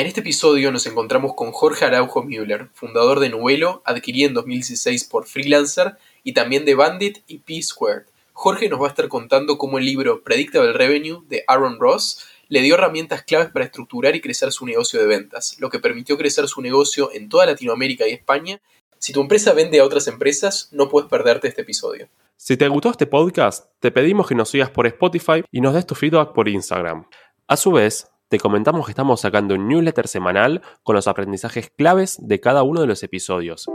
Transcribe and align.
En 0.00 0.06
este 0.06 0.20
episodio 0.20 0.72
nos 0.72 0.86
encontramos 0.86 1.34
con 1.34 1.52
Jorge 1.52 1.84
Araujo 1.84 2.22
Müller, 2.22 2.70
fundador 2.72 3.20
de 3.20 3.28
Nubelo, 3.28 3.82
adquirido 3.84 4.28
en 4.28 4.32
2016 4.32 5.04
por 5.04 5.26
Freelancer, 5.26 5.98
y 6.24 6.32
también 6.32 6.64
de 6.64 6.74
Bandit 6.74 7.18
y 7.26 7.40
P-Squared. 7.40 8.06
Jorge 8.32 8.70
nos 8.70 8.80
va 8.80 8.86
a 8.86 8.88
estar 8.88 9.08
contando 9.08 9.58
cómo 9.58 9.76
el 9.76 9.84
libro 9.84 10.22
Predictable 10.24 10.72
Revenue 10.72 11.22
de 11.28 11.44
Aaron 11.46 11.78
Ross 11.78 12.24
le 12.48 12.62
dio 12.62 12.76
herramientas 12.76 13.24
claves 13.24 13.50
para 13.50 13.66
estructurar 13.66 14.16
y 14.16 14.22
crecer 14.22 14.52
su 14.52 14.64
negocio 14.64 14.98
de 14.98 15.06
ventas, 15.06 15.58
lo 15.60 15.68
que 15.68 15.80
permitió 15.80 16.16
crecer 16.16 16.48
su 16.48 16.62
negocio 16.62 17.10
en 17.12 17.28
toda 17.28 17.44
Latinoamérica 17.44 18.08
y 18.08 18.12
España. 18.12 18.58
Si 18.98 19.12
tu 19.12 19.20
empresa 19.20 19.52
vende 19.52 19.80
a 19.80 19.84
otras 19.84 20.08
empresas, 20.08 20.70
no 20.72 20.88
puedes 20.88 21.10
perderte 21.10 21.46
este 21.46 21.60
episodio. 21.60 22.08
Si 22.38 22.56
te 22.56 22.68
gustó 22.68 22.90
este 22.90 23.04
podcast, 23.04 23.66
te 23.80 23.90
pedimos 23.90 24.26
que 24.26 24.34
nos 24.34 24.48
sigas 24.48 24.70
por 24.70 24.86
Spotify 24.86 25.44
y 25.52 25.60
nos 25.60 25.74
des 25.74 25.84
tu 25.84 25.94
feedback 25.94 26.32
por 26.32 26.48
Instagram. 26.48 27.04
A 27.46 27.56
su 27.58 27.72
vez, 27.72 28.09
te 28.30 28.38
comentamos 28.38 28.86
que 28.86 28.92
estamos 28.92 29.20
sacando 29.20 29.56
un 29.56 29.66
newsletter 29.66 30.06
semanal 30.06 30.62
con 30.84 30.94
los 30.94 31.08
aprendizajes 31.08 31.72
claves 31.76 32.16
de 32.20 32.38
cada 32.38 32.62
uno 32.62 32.80
de 32.80 32.86
los 32.86 33.02
episodios. 33.02 33.66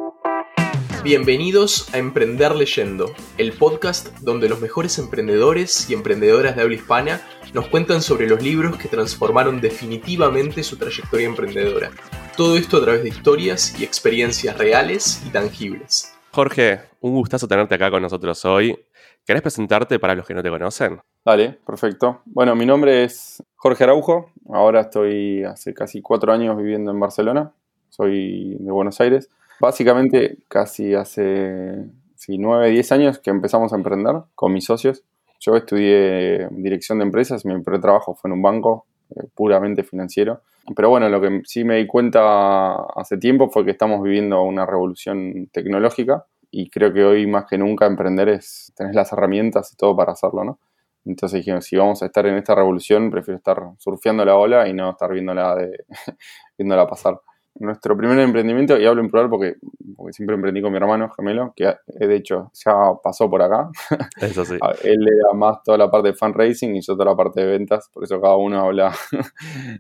Bienvenidos 1.04 1.94
a 1.94 1.98
Emprender 1.98 2.56
Leyendo, 2.56 3.14
el 3.38 3.52
podcast 3.52 4.18
donde 4.20 4.48
los 4.48 4.62
mejores 4.62 4.98
emprendedores 4.98 5.90
y 5.90 5.94
emprendedoras 5.94 6.56
de 6.56 6.62
habla 6.62 6.76
hispana 6.76 7.22
nos 7.54 7.68
cuentan 7.68 8.02
sobre 8.02 8.30
los 8.30 8.42
libros 8.42 8.78
que 8.78 8.88
transformaron 8.88 9.60
definitivamente 9.60 10.64
su 10.64 10.78
trayectoria 10.78 11.28
emprendedora. 11.28 11.92
Todo 12.38 12.56
esto 12.56 12.78
a 12.78 12.82
través 12.82 13.04
de 13.04 13.10
historias 13.10 13.78
y 13.78 13.84
experiencias 13.84 14.58
reales 14.58 15.22
y 15.28 15.32
tangibles. 15.32 16.16
Jorge, 16.32 16.80
un 17.02 17.14
gustazo 17.14 17.46
tenerte 17.50 17.76
acá 17.76 17.92
con 17.92 18.02
nosotros 18.02 18.46
hoy. 18.46 18.78
¿Querés 19.26 19.42
presentarte 19.42 19.98
para 19.98 20.14
los 20.14 20.28
que 20.28 20.36
no 20.36 20.44
te 20.44 20.52
conocen? 20.52 21.00
Dale, 21.26 21.58
perfecto. 21.66 22.22
Bueno, 22.26 22.56
mi 22.56 22.68
nombre 22.68 23.04
es 23.04 23.42
Jorge 23.56 23.84
Araujo. 23.84 24.30
Ahora 24.50 24.82
estoy 24.82 25.44
hace 25.44 25.74
casi 25.74 26.00
cuatro 26.00 26.32
años 26.32 26.56
viviendo 26.56 26.92
en 26.92 27.00
Barcelona. 27.00 27.52
Soy 27.90 28.56
de 28.60 28.72
Buenos 28.72 29.02
Aires. 29.02 29.32
Básicamente, 29.60 30.38
casi 30.48 30.94
hace 30.94 31.86
sí, 32.16 32.38
nueve, 32.38 32.70
diez 32.70 32.92
años 32.92 33.18
que 33.18 33.32
empezamos 33.32 33.74
a 33.74 33.78
emprender 33.78 34.16
con 34.36 34.54
mis 34.54 34.66
socios. 34.66 35.02
Yo 35.40 35.56
estudié 35.56 36.48
dirección 36.52 37.00
de 37.00 37.06
empresas. 37.06 37.46
Mi 37.46 37.60
primer 37.60 37.82
trabajo 37.82 38.14
fue 38.14 38.30
en 38.30 38.34
un 38.34 38.44
banco 38.44 38.86
eh, 39.10 39.24
puramente 39.34 39.82
financiero. 39.84 40.42
Pero 40.76 40.90
bueno, 40.90 41.10
lo 41.10 41.20
que 41.20 41.42
sí 41.46 41.64
me 41.64 41.78
di 41.78 41.88
cuenta 41.88 42.76
hace 42.96 43.18
tiempo 43.18 43.50
fue 43.50 43.66
que 43.66 43.72
estamos 43.72 44.04
viviendo 44.04 44.44
una 44.44 44.68
revolución 44.68 45.50
tecnológica 45.52 46.26
y 46.52 46.70
creo 46.70 46.94
que 46.94 47.04
hoy 47.04 47.28
más 47.28 47.46
que 47.46 47.58
nunca 47.58 47.86
emprender 47.86 48.30
es 48.30 48.74
tener 48.76 48.96
las 48.96 49.12
herramientas 49.12 49.72
y 49.74 49.76
todo 49.76 49.96
para 49.96 50.14
hacerlo, 50.14 50.44
¿no? 50.44 50.60
Entonces 51.06 51.38
dijimos, 51.40 51.66
si 51.66 51.78
vamos 51.78 52.02
a 52.02 52.08
estar 52.08 52.26
en 52.26 52.36
esta 52.36 52.56
revolución, 52.56 53.12
prefiero 53.12 53.38
estar 53.38 53.62
surfeando 53.78 54.26
la 54.26 54.36
ola 54.36 54.68
y 54.68 54.74
no 54.74 54.90
estar 54.90 55.12
viéndola, 55.14 55.56
de, 55.56 55.86
viéndola 56.58 56.88
pasar. 56.88 57.20
Nuestro 57.58 57.96
primer 57.96 58.20
emprendimiento, 58.20 58.78
y 58.78 58.86
hablo 58.86 59.02
en 59.02 59.10
plural 59.10 59.30
porque, 59.30 59.56
porque 59.96 60.12
siempre 60.12 60.36
emprendí 60.36 60.62
con 60.62 60.72
mi 60.72 60.78
hermano 60.78 61.10
gemelo, 61.12 61.54
que 61.56 61.74
de 61.88 62.16
hecho 62.16 62.52
ya 62.54 62.74
pasó 63.02 63.30
por 63.30 63.42
acá. 63.42 63.70
Eso 64.20 64.44
sí. 64.44 64.58
Él 64.84 65.00
le 65.00 65.16
da 65.16 65.34
más 65.34 65.64
toda 65.64 65.78
la 65.78 65.90
parte 65.90 66.10
de 66.10 66.16
fundraising 66.16 66.76
y 66.76 66.82
yo 66.82 66.98
toda 66.98 67.12
la 67.12 67.16
parte 67.16 67.42
de 67.42 67.48
ventas, 67.48 67.90
por 67.94 68.04
eso 68.04 68.20
cada 68.20 68.36
uno 68.36 68.60
habla 68.60 68.94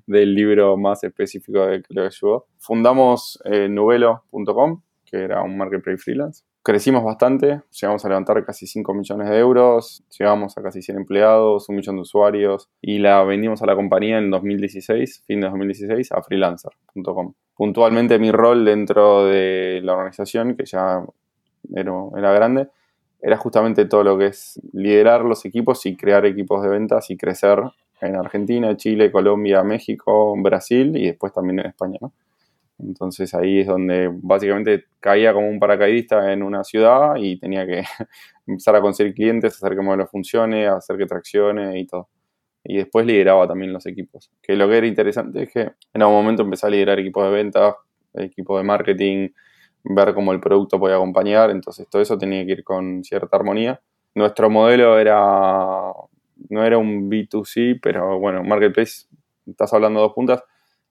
del 0.07 0.33
libro 0.33 0.77
más 0.77 1.03
específico 1.03 1.65
de 1.65 1.81
que 1.81 1.93
lo 1.93 2.05
ayudó. 2.05 2.45
Fundamos 2.59 3.41
eh, 3.43 3.67
nubelo.com, 3.67 4.81
que 5.03 5.17
era 5.17 5.41
un 5.41 5.57
marketplace 5.57 5.97
freelance 5.97 6.43
crecimos 6.65 7.03
bastante, 7.03 7.61
llegamos 7.79 8.03
a 8.03 8.09
levantar 8.09 8.43
casi 8.43 8.65
5 8.65 8.91
millones 8.95 9.29
de 9.29 9.37
euros, 9.37 10.03
llegamos 10.17 10.57
a 10.57 10.63
casi 10.63 10.81
100 10.81 10.97
empleados, 10.97 11.69
un 11.69 11.75
millón 11.75 11.97
de 11.97 12.01
usuarios 12.01 12.69
y 12.81 12.97
la 12.97 13.23
vendimos 13.23 13.61
a 13.61 13.67
la 13.67 13.75
compañía 13.75 14.17
en 14.17 14.31
2016, 14.31 15.25
fin 15.27 15.41
de 15.41 15.47
2016, 15.47 16.11
a 16.11 16.23
freelancer.com. 16.23 17.33
Puntualmente 17.55 18.17
mi 18.17 18.31
rol 18.31 18.65
dentro 18.65 19.25
de 19.25 19.79
la 19.83 19.93
organización, 19.93 20.55
que 20.55 20.65
ya 20.65 21.05
era, 21.75 22.31
grande, 22.33 22.69
era 23.21 23.37
justamente 23.37 23.85
todo 23.85 24.03
lo 24.03 24.17
que 24.17 24.25
es 24.27 24.59
liderar 24.73 25.23
los 25.23 25.45
equipos 25.45 25.85
y 25.85 25.95
crear 25.95 26.25
equipos 26.25 26.63
de 26.63 26.69
ventas 26.69 27.11
y 27.11 27.15
crecer 27.15 27.61
en 28.01 28.15
Argentina, 28.15 28.75
Chile, 28.75 29.11
Colombia, 29.11 29.61
México, 29.61 30.33
Brasil 30.41 30.97
y 30.97 31.05
después 31.05 31.31
también 31.31 31.59
en 31.59 31.67
España. 31.67 31.99
Entonces 32.77 33.33
ahí 33.33 33.61
es 33.61 33.67
donde 33.67 34.09
básicamente 34.11 34.85
caía 34.99 35.33
como 35.33 35.47
un 35.47 35.59
paracaidista 35.59 36.33
en 36.33 36.43
una 36.43 36.63
ciudad 36.63 37.15
y 37.17 37.39
tenía 37.39 37.65
que 37.65 37.83
empezar 38.47 38.75
a 38.75 38.81
conseguir 38.81 39.13
clientes, 39.13 39.55
hacer 39.55 39.71
que 39.71 39.79
el 39.79 39.85
modelo 39.85 40.07
funcione, 40.07 40.67
hacer 40.67 40.97
que 40.97 41.05
traccione 41.05 41.79
y 41.79 41.85
todo. 41.85 42.09
Y 42.63 42.77
después 42.77 43.05
lideraba 43.05 43.47
también 43.47 43.71
los 43.71 43.85
equipos. 43.85 44.31
Que 44.41 44.55
lo 44.55 44.67
que 44.67 44.77
era 44.77 44.87
interesante 44.87 45.43
es 45.43 45.53
que 45.53 45.71
en 45.93 46.01
algún 46.01 46.15
momento 46.15 46.41
empecé 46.41 46.67
a 46.67 46.69
liderar 46.69 46.99
equipos 46.99 47.23
de 47.25 47.31
ventas, 47.31 47.75
equipos 48.15 48.59
de 48.59 48.63
marketing, 48.63 49.29
ver 49.83 50.13
cómo 50.13 50.33
el 50.33 50.39
producto 50.39 50.79
podía 50.79 50.95
acompañar. 50.95 51.51
Entonces 51.51 51.87
todo 51.89 52.01
eso 52.01 52.17
tenía 52.17 52.45
que 52.45 52.53
ir 52.53 52.63
con 52.63 53.03
cierta 53.03 53.37
armonía. 53.37 53.79
Nuestro 54.15 54.49
modelo 54.49 54.97
era, 54.97 55.91
no 56.49 56.63
era 56.63 56.77
un 56.77 57.09
B2C, 57.09 57.79
pero 57.81 58.19
bueno, 58.19 58.43
Marketplace, 58.43 59.07
estás 59.45 59.73
hablando 59.73 59.99
de 59.99 60.05
dos 60.07 60.13
puntas, 60.13 60.43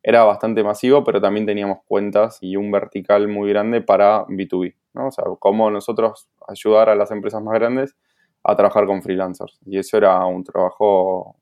era 0.07 0.23
bastante 0.23 0.63
masivo, 0.63 1.03
pero 1.03 1.19
también 1.19 1.47
teníamos 1.47 1.79
cuentas 1.89 2.37
y 2.43 2.57
un 2.57 2.71
vertical 2.71 3.27
muy 3.27 3.49
grande 3.49 3.81
para 3.81 4.27
B2B, 4.27 4.77
¿no? 4.93 5.07
O 5.07 5.11
sea, 5.11 5.25
cómo 5.39 5.71
nosotros 5.71 6.29
ayudar 6.47 6.91
a 6.91 6.95
las 6.95 7.11
empresas 7.11 7.43
más 7.43 7.55
grandes 7.55 7.97
a 8.45 8.55
trabajar 8.55 8.85
con 8.85 9.03
freelancers. 9.03 9.59
Y 9.65 9.79
eso 9.79 9.97
era 9.97 10.23
un 10.27 10.45
trabajo 10.45 11.37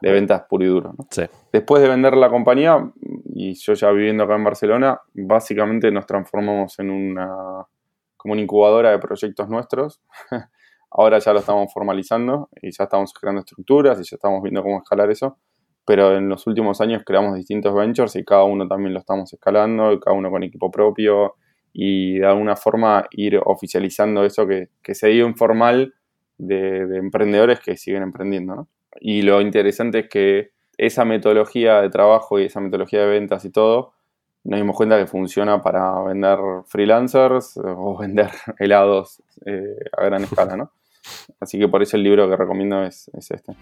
de 0.00 0.10
ventas 0.10 0.44
puro 0.48 0.64
y 0.64 0.68
duro. 0.68 0.94
¿no? 0.96 1.06
Sí. 1.10 1.24
Después 1.52 1.82
de 1.82 1.90
vender 1.90 2.16
la 2.16 2.30
compañía, 2.30 2.90
y 3.34 3.52
yo 3.52 3.74
ya 3.74 3.90
viviendo 3.90 4.24
acá 4.24 4.34
en 4.34 4.44
Barcelona, 4.44 4.98
básicamente 5.12 5.90
nos 5.90 6.06
transformamos 6.06 6.78
en 6.78 6.90
una, 6.90 7.66
como 8.16 8.32
una 8.32 8.40
incubadora 8.40 8.92
de 8.92 8.98
proyectos 8.98 9.46
nuestros. 9.50 10.00
Ahora 10.90 11.18
ya 11.18 11.34
lo 11.34 11.40
estamos 11.40 11.70
formalizando 11.70 12.48
y 12.62 12.70
ya 12.70 12.84
estamos 12.84 13.12
creando 13.12 13.40
estructuras 13.40 14.00
y 14.00 14.04
ya 14.04 14.16
estamos 14.16 14.42
viendo 14.42 14.62
cómo 14.62 14.78
escalar 14.78 15.10
eso 15.10 15.36
pero 15.86 16.16
en 16.16 16.28
los 16.28 16.46
últimos 16.46 16.80
años 16.80 17.02
creamos 17.06 17.36
distintos 17.36 17.74
ventures 17.74 18.16
y 18.16 18.24
cada 18.24 18.44
uno 18.44 18.66
también 18.66 18.92
lo 18.92 19.00
estamos 19.00 19.32
escalando, 19.32 19.98
cada 20.00 20.16
uno 20.16 20.30
con 20.30 20.42
equipo 20.42 20.70
propio 20.70 21.36
y 21.72 22.18
de 22.18 22.26
alguna 22.26 22.56
forma 22.56 23.06
ir 23.12 23.40
oficializando 23.44 24.24
eso 24.24 24.46
que, 24.46 24.94
se 24.94 25.08
dio 25.08 25.26
informal 25.26 25.94
de, 26.38 26.86
de, 26.86 26.98
emprendedores 26.98 27.60
que 27.60 27.76
siguen 27.76 28.02
emprendiendo. 28.02 28.56
¿no? 28.56 28.68
Y 29.00 29.22
lo 29.22 29.40
interesante 29.40 30.00
es 30.00 30.08
que 30.08 30.50
esa 30.76 31.04
metodología 31.04 31.80
de 31.80 31.88
trabajo 31.88 32.40
y 32.40 32.44
esa 32.44 32.60
metodología 32.60 33.02
de 33.02 33.06
ventas 33.06 33.44
y 33.44 33.50
todo, 33.50 33.92
nos 34.44 34.58
dimos 34.58 34.76
cuenta 34.76 34.98
que 34.98 35.06
funciona 35.06 35.60
para 35.62 36.02
vender 36.02 36.38
freelancers 36.66 37.58
o 37.62 37.96
vender 38.00 38.30
helados 38.58 39.22
eh, 39.44 39.76
a 39.96 40.04
gran 40.04 40.24
escala. 40.24 40.56
¿no? 40.56 40.72
Así 41.40 41.58
que 41.58 41.68
por 41.68 41.82
eso 41.82 41.96
el 41.96 42.02
libro 42.02 42.28
que 42.28 42.36
recomiendo 42.36 42.82
es 42.82 43.08
este. 43.14 43.54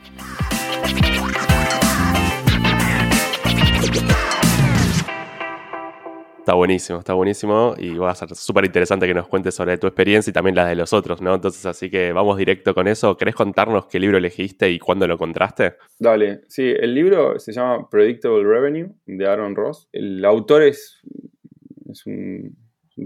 Está 6.44 6.52
buenísimo, 6.52 6.98
está 6.98 7.14
buenísimo 7.14 7.74
y 7.78 7.96
va 7.96 8.10
a 8.10 8.14
ser 8.14 8.34
súper 8.34 8.66
interesante 8.66 9.06
que 9.06 9.14
nos 9.14 9.26
cuentes 9.28 9.54
sobre 9.54 9.78
tu 9.78 9.86
experiencia 9.86 10.30
y 10.30 10.34
también 10.34 10.54
la 10.54 10.66
de 10.66 10.76
los 10.76 10.92
otros, 10.92 11.22
¿no? 11.22 11.34
Entonces, 11.34 11.64
así 11.64 11.88
que 11.88 12.12
vamos 12.12 12.36
directo 12.36 12.74
con 12.74 12.86
eso. 12.86 13.16
¿Querés 13.16 13.34
contarnos 13.34 13.86
qué 13.86 13.98
libro 13.98 14.18
elegiste 14.18 14.70
y 14.70 14.78
cuándo 14.78 15.08
lo 15.08 15.14
encontraste? 15.14 15.76
Dale, 15.98 16.42
sí, 16.48 16.64
el 16.64 16.94
libro 16.94 17.38
se 17.38 17.50
llama 17.52 17.88
Predictable 17.88 18.44
Revenue 18.44 18.92
de 19.06 19.26
Aaron 19.26 19.56
Ross. 19.56 19.88
El 19.90 20.22
autor 20.26 20.64
es, 20.64 21.00
un 22.04 22.54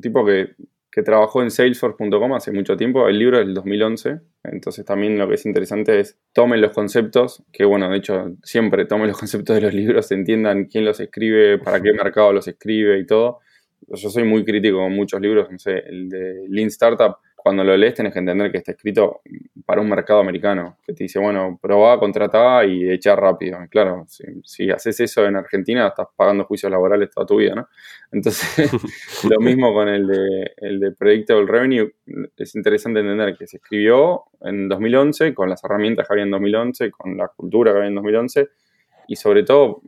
tipo 0.02 0.26
que 0.26 0.56
que 0.98 1.04
trabajó 1.04 1.44
en 1.44 1.52
Salesforce.com 1.52 2.34
hace 2.34 2.50
mucho 2.50 2.76
tiempo. 2.76 3.06
El 3.06 3.20
libro 3.20 3.38
es 3.38 3.46
del 3.46 3.54
2011. 3.54 4.18
Entonces 4.42 4.84
también 4.84 5.16
lo 5.16 5.28
que 5.28 5.34
es 5.34 5.46
interesante 5.46 6.00
es 6.00 6.18
tomen 6.32 6.60
los 6.60 6.72
conceptos, 6.72 7.44
que 7.52 7.64
bueno, 7.64 7.88
de 7.88 7.98
hecho 7.98 8.34
siempre 8.42 8.84
tomen 8.84 9.06
los 9.06 9.16
conceptos 9.20 9.54
de 9.54 9.62
los 9.62 9.72
libros, 9.72 10.10
entiendan 10.10 10.64
quién 10.64 10.84
los 10.84 10.98
escribe, 10.98 11.58
para 11.58 11.80
qué 11.80 11.92
mercado 11.92 12.32
los 12.32 12.48
escribe 12.48 12.98
y 12.98 13.06
todo. 13.06 13.38
Yo 13.86 14.10
soy 14.10 14.24
muy 14.24 14.44
crítico 14.44 14.78
con 14.78 14.92
muchos 14.92 15.20
libros, 15.20 15.48
no 15.52 15.58
sé, 15.60 15.84
el 15.86 16.08
de 16.08 16.46
Lean 16.48 16.66
Startup 16.66 17.18
cuando 17.40 17.62
lo 17.62 17.76
lees 17.76 17.94
tenés 17.94 18.12
que 18.12 18.18
entender 18.18 18.50
que 18.50 18.58
está 18.58 18.72
escrito 18.72 19.20
para 19.64 19.80
un 19.80 19.88
mercado 19.88 20.18
americano, 20.20 20.76
que 20.84 20.92
te 20.92 21.04
dice, 21.04 21.20
bueno, 21.20 21.56
probá, 21.62 21.98
contratá 21.98 22.64
y 22.64 22.90
echar 22.90 23.20
rápido. 23.20 23.58
claro, 23.70 24.06
si, 24.42 24.70
haces 24.70 24.98
eso 25.00 25.24
en 25.24 25.36
Argentina, 25.36 25.86
estás 25.86 26.08
pagando 26.16 26.44
juicios 26.44 26.70
laborales 26.70 27.10
toda 27.10 27.26
tu 27.26 27.36
vida, 27.36 27.54
¿no? 27.54 27.68
Entonces, 28.10 28.70
lo 29.30 29.38
mismo 29.40 29.72
con 29.72 29.88
el 29.88 30.06
de, 30.08 30.52
el 30.56 30.80
de 30.80 30.90
Predictable 30.90 31.46
Revenue, 31.46 31.92
es 32.36 32.54
interesante 32.56 33.00
entender 33.00 33.36
que 33.36 33.46
se 33.46 33.58
escribió 33.58 34.24
en 34.40 34.68
2011, 34.68 35.32
con 35.32 35.48
las 35.48 35.62
herramientas 35.62 36.08
que 36.08 36.14
había 36.14 36.24
en 36.24 36.32
2011, 36.32 36.90
con 36.90 37.16
la 37.16 37.28
cultura 37.28 37.70
que 37.70 37.78
había 37.78 37.88
en 37.88 37.94
2011, 37.94 38.48
y 39.06 39.16
sobre 39.16 39.44
todo 39.44 39.80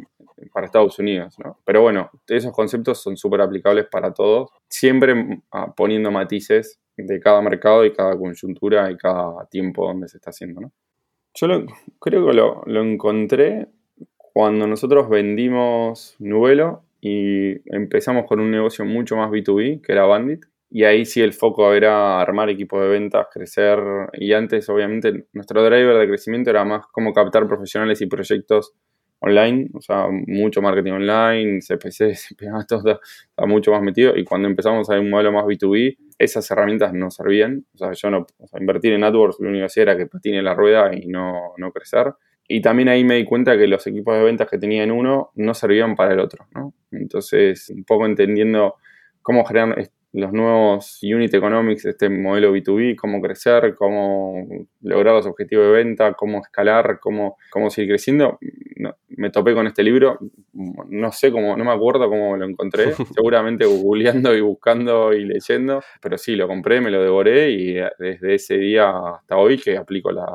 para 0.52 0.66
Estados 0.66 0.98
Unidos, 0.98 1.36
¿no? 1.44 1.58
Pero 1.64 1.82
bueno, 1.82 2.10
esos 2.26 2.52
conceptos 2.52 3.02
son 3.02 3.16
súper 3.16 3.40
aplicables 3.40 3.86
para 3.90 4.12
todos, 4.12 4.50
siempre 4.68 5.42
ah, 5.52 5.72
poniendo 5.76 6.10
matices 6.10 6.80
de 6.96 7.20
cada 7.20 7.40
mercado 7.42 7.84
y 7.84 7.92
cada 7.92 8.16
coyuntura 8.16 8.90
y 8.90 8.96
cada 8.96 9.46
tiempo 9.46 9.86
donde 9.86 10.08
se 10.08 10.18
está 10.18 10.30
haciendo, 10.30 10.60
¿no? 10.60 10.72
Yo 11.34 11.46
creo 12.00 12.26
que 12.26 12.32
lo, 12.32 12.82
encontré 12.82 13.68
cuando 14.16 14.66
nosotros 14.66 15.08
vendimos 15.08 16.16
Nubelo 16.18 16.82
y 17.00 17.60
empezamos 17.74 18.26
con 18.26 18.40
un 18.40 18.50
negocio 18.50 18.84
mucho 18.84 19.16
más 19.16 19.30
B2B, 19.30 19.80
que 19.80 19.92
era 19.92 20.04
Bandit. 20.06 20.44
Y 20.72 20.84
ahí 20.84 21.04
sí 21.04 21.20
el 21.20 21.32
foco 21.32 21.72
era 21.72 22.20
armar 22.20 22.48
equipos 22.48 22.80
de 22.82 22.88
ventas, 22.88 23.26
crecer. 23.32 23.78
Y 24.12 24.32
antes, 24.32 24.68
obviamente, 24.68 25.26
nuestro 25.32 25.64
driver 25.64 25.98
de 25.98 26.06
crecimiento 26.06 26.50
era 26.50 26.64
más 26.64 26.86
como 26.88 27.12
captar 27.12 27.46
profesionales 27.48 28.00
y 28.00 28.06
proyectos 28.06 28.74
online, 29.20 29.68
o 29.74 29.80
sea, 29.80 30.08
mucho 30.10 30.62
marketing 30.62 30.92
online, 30.92 31.60
CPC, 31.60 32.16
CPA, 32.16 32.64
todo 32.68 33.00
está 33.00 33.46
mucho 33.46 33.70
más 33.70 33.82
metido. 33.82 34.16
Y 34.16 34.24
cuando 34.24 34.48
empezamos 34.48 34.88
a 34.90 34.98
un 34.98 35.10
modelo 35.10 35.32
más 35.32 35.44
B2B, 35.44 35.96
esas 36.18 36.50
herramientas 36.50 36.92
no 36.92 37.10
servían. 37.10 37.64
O 37.74 37.78
sea, 37.78 37.92
yo 37.92 38.10
no, 38.10 38.26
o 38.38 38.46
sea, 38.46 38.60
invertir 38.60 38.92
en 38.92 39.04
AdWords, 39.04 39.36
lo 39.40 39.48
único 39.48 39.62
que 39.62 39.66
hacía 39.66 39.82
era 39.84 39.96
que 39.96 40.06
patine 40.06 40.42
la 40.42 40.54
rueda 40.54 40.94
y 40.94 41.06
no, 41.06 41.52
no 41.56 41.72
crecer. 41.72 42.12
Y 42.48 42.60
también 42.60 42.88
ahí 42.88 43.04
me 43.04 43.14
di 43.14 43.24
cuenta 43.24 43.56
que 43.56 43.68
los 43.68 43.86
equipos 43.86 44.16
de 44.16 44.24
ventas 44.24 44.48
que 44.50 44.58
tenía 44.58 44.82
en 44.82 44.90
uno 44.90 45.30
no 45.36 45.54
servían 45.54 45.94
para 45.94 46.14
el 46.14 46.18
otro. 46.18 46.46
Entonces, 46.90 47.70
un 47.70 47.84
poco 47.84 48.06
entendiendo 48.06 48.74
cómo 49.22 49.44
generar 49.44 49.90
los 50.12 50.32
nuevos 50.32 50.98
unit 51.02 51.32
economics, 51.32 51.84
este 51.84 52.08
modelo 52.08 52.52
B2B, 52.52 52.96
cómo 52.96 53.20
crecer, 53.20 53.76
cómo 53.76 54.44
lograr 54.80 55.14
los 55.14 55.26
objetivos 55.26 55.66
de 55.66 55.72
venta, 55.72 56.14
cómo 56.14 56.40
escalar, 56.40 56.98
cómo, 57.00 57.36
cómo 57.50 57.70
seguir 57.70 57.90
creciendo. 57.90 58.38
Me 59.20 59.28
topé 59.28 59.52
con 59.52 59.66
este 59.66 59.82
libro, 59.82 60.18
no 60.54 61.12
sé 61.12 61.30
cómo, 61.30 61.54
no 61.54 61.62
me 61.62 61.72
acuerdo 61.72 62.08
cómo 62.08 62.38
lo 62.38 62.46
encontré, 62.46 62.94
seguramente 63.14 63.66
googleando 63.66 64.34
y 64.34 64.40
buscando 64.40 65.12
y 65.12 65.26
leyendo, 65.26 65.82
pero 66.00 66.16
sí, 66.16 66.36
lo 66.36 66.48
compré, 66.48 66.80
me 66.80 66.90
lo 66.90 67.02
devoré 67.02 67.50
y 67.50 67.74
desde 67.98 68.34
ese 68.34 68.56
día 68.56 68.90
hasta 69.16 69.36
hoy 69.36 69.58
que 69.58 69.76
aplico 69.76 70.10
la, 70.10 70.26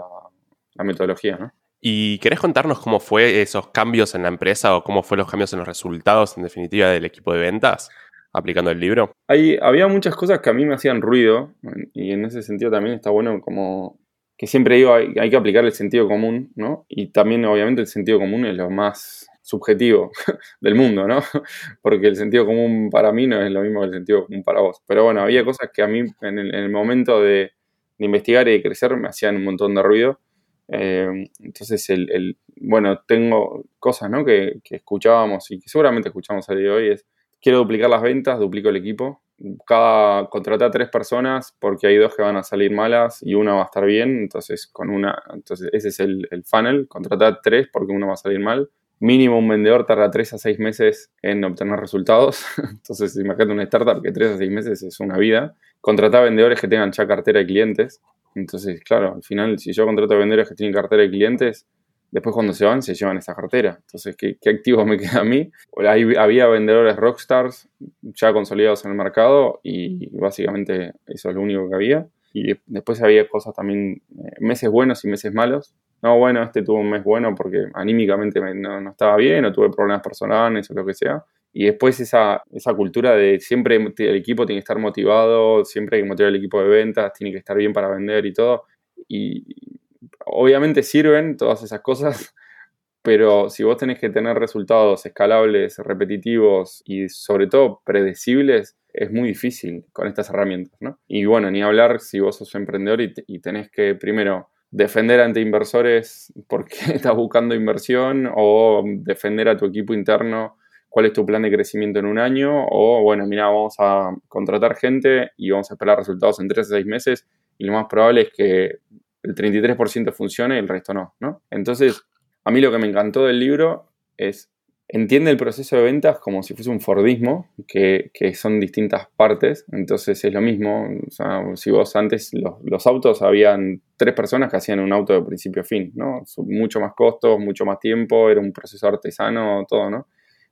la 0.75 0.83
metodología, 0.83 1.35
¿no? 1.37 1.51
¿Y 1.81 2.19
querés 2.19 2.39
contarnos 2.39 2.79
cómo 2.79 2.99
fue 2.99 3.41
esos 3.41 3.69
cambios 3.69 4.13
en 4.13 4.21
la 4.21 4.27
empresa 4.27 4.75
o 4.75 4.83
cómo 4.83 5.01
fueron 5.01 5.23
los 5.23 5.31
cambios 5.31 5.51
en 5.53 5.59
los 5.59 5.67
resultados, 5.67 6.37
en 6.37 6.43
definitiva, 6.43 6.89
del 6.89 7.05
equipo 7.05 7.33
de 7.33 7.39
ventas? 7.39 7.89
aplicando 8.33 8.69
el 8.69 8.81
libro? 8.81 9.13
Hay, 9.29 9.57
había 9.61 9.87
muchas 9.87 10.13
cosas 10.13 10.39
que 10.39 10.49
a 10.49 10.53
mí 10.53 10.65
me 10.65 10.75
hacían 10.75 11.01
ruido 11.01 11.53
y 11.93 12.11
en 12.11 12.25
ese 12.25 12.41
sentido 12.41 12.69
también 12.69 12.95
está 12.95 13.09
bueno 13.09 13.39
como 13.39 13.97
que 14.37 14.47
siempre 14.47 14.75
digo 14.75 14.93
hay, 14.93 15.29
que 15.29 15.35
aplicar 15.35 15.65
el 15.65 15.71
sentido 15.71 16.07
común, 16.07 16.51
¿no? 16.55 16.85
Y 16.89 17.11
también 17.11 17.45
obviamente 17.45 17.81
el 17.81 17.87
sentido 17.87 18.19
común 18.19 18.45
es 18.45 18.55
lo 18.55 18.69
más 18.69 19.27
subjetivo 19.41 20.11
del 20.61 20.75
mundo, 20.75 21.07
¿no? 21.07 21.19
Porque 21.81 22.07
el 22.07 22.15
sentido 22.15 22.45
común 22.45 22.89
para 22.89 23.11
mí 23.11 23.27
no 23.27 23.41
es 23.41 23.51
lo 23.51 23.61
mismo 23.61 23.81
que 23.81 23.87
el 23.87 23.93
sentido 23.93 24.25
común 24.25 24.43
para 24.43 24.61
vos. 24.61 24.81
Pero 24.87 25.05
bueno, 25.05 25.21
había 25.21 25.45
cosas 25.45 25.69
que 25.73 25.81
a 25.81 25.87
mí 25.87 26.03
en 26.21 26.39
el, 26.39 26.69
momento 26.69 27.21
de, 27.21 27.51
investigar 27.99 28.47
y 28.47 28.53
de 28.53 28.63
crecer 28.63 28.95
me 28.97 29.07
hacían 29.07 29.37
un 29.37 29.45
montón 29.45 29.75
de 29.75 29.83
ruido. 29.83 30.19
Eh, 30.67 31.29
entonces, 31.39 31.89
el, 31.89 32.37
bueno, 32.57 33.01
tengo 33.07 33.65
cosas 33.79 34.09
¿no? 34.09 34.25
que, 34.25 34.59
que, 34.63 34.77
escuchábamos 34.77 35.49
y 35.51 35.59
que 35.59 35.69
seguramente 35.69 36.09
escuchamos 36.09 36.49
a 36.49 36.55
día 36.55 36.63
de 36.63 36.71
hoy 36.71 36.89
es 36.89 37.05
quiero 37.39 37.59
duplicar 37.59 37.89
las 37.89 38.01
ventas, 38.01 38.39
duplico 38.39 38.69
el 38.69 38.77
equipo. 38.77 39.21
Cada 39.67 40.27
contrata 40.29 40.65
a 40.65 40.71
tres 40.71 40.89
personas 40.89 41.55
porque 41.59 41.87
hay 41.87 41.97
dos 41.97 42.15
que 42.15 42.21
van 42.21 42.37
a 42.37 42.43
salir 42.43 42.71
malas 42.71 43.21
y 43.21 43.33
una 43.33 43.53
va 43.53 43.63
a 43.63 43.65
estar 43.65 43.85
bien. 43.85 44.17
Entonces, 44.17 44.67
con 44.67 44.89
una, 44.89 45.21
entonces 45.33 45.69
ese 45.73 45.89
es 45.89 45.99
el, 45.99 46.27
funnel. 46.45 46.87
Contrata 46.87 47.39
tres 47.41 47.67
porque 47.71 47.91
uno 47.91 48.07
va 48.07 48.13
a 48.13 48.17
salir 48.17 48.39
mal. 48.39 48.69
Mínimo 48.99 49.37
un 49.37 49.47
vendedor 49.47 49.85
tarda 49.85 50.09
tres 50.09 50.33
a 50.33 50.37
seis 50.37 50.57
meses 50.57 51.11
en 51.21 51.43
obtener 51.43 51.79
resultados. 51.79 52.45
Entonces, 52.57 53.15
imagínate 53.17 53.51
una 53.51 53.63
startup 53.63 54.01
que 54.01 54.11
tres 54.11 54.31
a 54.31 54.37
seis 54.37 54.49
meses 54.49 54.81
es 54.83 54.99
una 55.01 55.17
vida. 55.17 55.53
Contrata 55.81 56.21
vendedores 56.21 56.61
que 56.61 56.67
tengan 56.67 56.91
ya 56.91 57.05
cartera 57.05 57.39
de 57.39 57.45
clientes. 57.45 58.01
Entonces, 58.35 58.81
claro, 58.83 59.15
al 59.15 59.23
final, 59.23 59.59
si 59.59 59.73
yo 59.73 59.85
contrato 59.85 60.17
vendedores 60.17 60.49
que 60.49 60.55
tienen 60.55 60.73
cartera 60.73 61.03
de 61.03 61.09
clientes, 61.09 61.65
Después 62.11 62.33
cuando 62.33 62.53
se 62.53 62.65
van, 62.65 62.81
se 62.81 62.93
llevan 62.93 63.17
esa 63.17 63.35
cartera. 63.35 63.77
Entonces, 63.81 64.15
¿qué, 64.15 64.37
qué 64.39 64.49
activo 64.49 64.85
me 64.85 64.97
queda 64.97 65.21
a 65.21 65.23
mí? 65.23 65.51
Ahí 65.87 66.15
había 66.15 66.47
vendedores 66.47 66.95
rockstars 66.95 67.69
ya 68.01 68.33
consolidados 68.33 68.85
en 68.85 68.91
el 68.91 68.97
mercado 68.97 69.59
y 69.63 70.09
básicamente 70.17 70.93
eso 71.07 71.29
es 71.29 71.35
lo 71.35 71.41
único 71.41 71.69
que 71.69 71.75
había. 71.75 72.07
Y 72.33 72.53
después 72.65 73.01
había 73.01 73.27
cosas 73.29 73.53
también, 73.53 74.01
eh, 74.17 74.31
meses 74.39 74.69
buenos 74.69 75.05
y 75.05 75.07
meses 75.07 75.33
malos. 75.33 75.73
No, 76.01 76.17
bueno, 76.17 76.43
este 76.43 76.63
tuvo 76.63 76.79
un 76.79 76.89
mes 76.89 77.03
bueno 77.03 77.33
porque 77.33 77.65
anímicamente 77.73 78.41
no, 78.53 78.81
no, 78.81 78.91
estaba 78.91 79.15
bien 79.15 79.45
o 79.45 79.53
tuve 79.53 79.69
problemas 79.69 80.01
personales 80.03 80.69
o 80.69 80.73
lo 80.73 80.85
que 80.85 80.93
sea. 80.93 81.23
Y 81.53 81.65
después 81.65 81.97
esa, 82.01 82.43
esa 82.51 82.73
cultura 82.73 83.15
de 83.15 83.39
siempre 83.39 83.77
el 83.77 84.15
equipo 84.15 84.45
tiene 84.45 84.57
que 84.59 84.63
estar 84.63 84.77
motivado, 84.77 85.63
siempre 85.63 85.97
hay 85.97 86.03
que 86.03 86.09
motivar 86.09 86.29
el 86.29 86.35
equipo 86.35 86.61
de 86.61 86.67
ventas, 86.67 87.13
tiene 87.13 87.31
que 87.31 87.37
estar 87.37 87.55
bien 87.55 87.71
para 87.71 87.87
vender 87.87 88.25
y 88.25 88.33
todo. 88.33 88.65
Y 89.07 89.79
obviamente 90.25 90.83
sirven 90.83 91.37
todas 91.37 91.63
esas 91.63 91.81
cosas, 91.81 92.33
pero 93.01 93.49
si 93.49 93.63
vos 93.63 93.77
tenés 93.77 93.99
que 93.99 94.09
tener 94.09 94.37
resultados 94.37 95.05
escalables, 95.05 95.77
repetitivos 95.77 96.81
y 96.85 97.09
sobre 97.09 97.47
todo 97.47 97.81
predecibles, 97.85 98.77
es 98.95 99.11
muy 99.11 99.29
difícil 99.29 99.85
con 99.91 100.07
estas 100.07 100.29
herramientas, 100.29 100.75
¿no? 100.79 100.99
Y 101.07 101.25
bueno, 101.25 101.51
ni 101.51 101.61
hablar 101.61 101.99
si 101.99 102.19
vos 102.19 102.37
sos 102.37 102.55
emprendedor 102.55 103.01
y, 103.01 103.39
tenés 103.39 103.69
que 103.69 103.95
primero 103.95 104.49
defender 104.71 105.19
ante 105.19 105.41
inversores 105.41 106.33
porque 106.47 106.75
estás 106.93 107.15
buscando 107.15 107.55
inversión 107.55 108.29
o 108.33 108.83
defender 108.85 109.49
a 109.49 109.57
tu 109.57 109.65
equipo 109.65 109.93
interno 109.93 110.57
cuál 110.89 111.07
es 111.07 111.13
tu 111.13 111.25
plan 111.25 111.41
de 111.41 111.51
crecimiento 111.51 111.99
en 111.99 112.05
un 112.05 112.17
año 112.17 112.65
o 112.69 113.03
bueno, 113.03 113.25
mira, 113.27 113.47
vamos 113.47 113.75
a 113.79 114.15
contratar 114.29 114.77
gente 114.77 115.31
y 115.35 115.51
vamos 115.51 115.69
a 115.69 115.73
esperar 115.73 115.97
resultados 115.97 116.39
en 116.39 116.47
tres 116.47 116.67
a 116.67 116.75
seis 116.75 116.85
meses 116.85 117.27
y 117.57 117.65
lo 117.65 117.73
más 117.73 117.87
probable 117.89 118.21
es 118.21 118.29
que 118.33 118.79
el 119.25 119.35
33% 119.35 120.13
funciona 120.13 120.55
y 120.55 120.59
el 120.59 120.67
resto 120.67 120.93
no, 120.93 121.15
¿no? 121.19 121.41
Entonces, 121.49 122.03
a 122.43 122.51
mí 122.51 122.61
lo 122.61 122.71
que 122.71 122.77
me 122.77 122.87
encantó 122.87 123.25
del 123.25 123.39
libro 123.39 123.91
es, 124.17 124.51
entiende 124.87 125.31
el 125.31 125.37
proceso 125.37 125.75
de 125.75 125.83
ventas 125.83 126.19
como 126.19 126.43
si 126.43 126.53
fuese 126.53 126.69
un 126.69 126.79
Fordismo, 126.79 127.49
que, 127.67 128.11
son 128.35 128.59
distintas 128.59 129.07
partes, 129.15 129.65
entonces 129.71 130.23
es 130.23 130.31
lo 130.31 130.41
mismo, 130.41 130.87
o 131.07 131.11
sea, 131.11 131.41
si 131.55 131.71
vos 131.71 131.95
antes 131.95 132.31
los, 132.33 132.85
autos 132.85 133.21
habían 133.21 133.81
tres 133.97 134.13
personas 134.13 134.51
que 134.51 134.57
hacían 134.57 134.79
un 134.79 134.93
auto 134.93 135.13
de 135.13 135.23
principio 135.23 135.63
a 135.63 135.65
fin, 135.65 135.91
¿no? 135.95 136.23
Mucho 136.37 136.79
más 136.79 136.93
costos, 136.93 137.39
mucho 137.39 137.65
más 137.65 137.79
tiempo, 137.79 138.29
era 138.29 138.39
un 138.39 138.53
proceso 138.53 138.87
artesano, 138.87 139.65
todo, 139.67 139.89
¿no? 139.89 140.07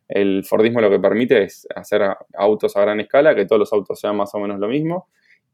El 0.07 0.43
Fordismo 0.43 0.81
lo 0.81 0.89
que 0.89 0.99
permite 0.99 1.43
es 1.43 1.67
hacer 1.75 2.01
autos 2.33 2.75
a 2.75 2.81
gran 2.81 2.99
escala, 2.99 3.35
que 3.35 3.45
todos 3.45 3.59
los 3.59 3.73
autos 3.73 3.99
sean 3.99 4.17
más 4.17 4.33
o 4.33 4.39
menos 4.39 4.59
lo 4.59 4.67
mismo 4.67 5.07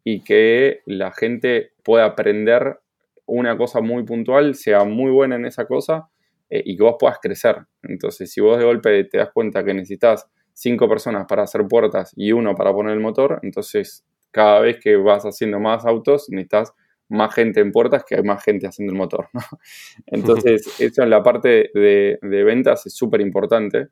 y 0.04 0.22
que 0.22 0.81
la 0.86 1.12
gente 1.12 1.74
pueda 1.83 2.06
aprender 2.06 2.80
una 3.29 3.57
cosa 3.57 3.81
muy 3.81 4.03
puntual, 4.03 4.55
sea 4.55 4.83
muy 4.83 5.11
buena 5.11 5.35
en 5.35 5.45
esa 5.45 5.65
cosa 5.65 6.09
eh, 6.49 6.61
y 6.65 6.75
que 6.75 6.83
vos 6.83 6.95
puedas 6.99 7.19
crecer. 7.21 7.57
Entonces, 7.83 8.31
si 8.31 8.41
vos 8.41 8.57
de 8.57 8.65
golpe 8.65 9.03
te 9.05 9.17
das 9.17 9.29
cuenta 9.33 9.63
que 9.63 9.73
necesitas 9.73 10.27
cinco 10.53 10.89
personas 10.89 11.25
para 11.27 11.43
hacer 11.43 11.65
puertas 11.67 12.13
y 12.15 12.31
uno 12.31 12.55
para 12.55 12.74
poner 12.74 12.93
el 12.93 13.00
motor, 13.00 13.39
entonces 13.43 14.05
cada 14.31 14.59
vez 14.59 14.77
que 14.79 14.95
vas 14.95 15.24
haciendo 15.24 15.59
más 15.59 15.86
autos, 15.86 16.27
necesitas 16.29 16.74
más 17.07 17.33
gente 17.33 17.59
en 17.59 17.71
puertas 17.71 18.03
que 18.07 18.15
hay 18.15 18.24
más 18.24 18.43
gente 18.43 18.67
haciendo 18.67 18.93
el 18.93 18.98
motor. 18.98 19.29
Entonces, 20.05 20.79
eso 20.79 21.01
en 21.01 21.09
la 21.09 21.24
parte 21.24 21.71
de, 21.74 22.19
de 22.21 22.43
ventas 22.43 22.86
es 22.86 22.93
súper 22.93 23.21
importante 23.21 23.88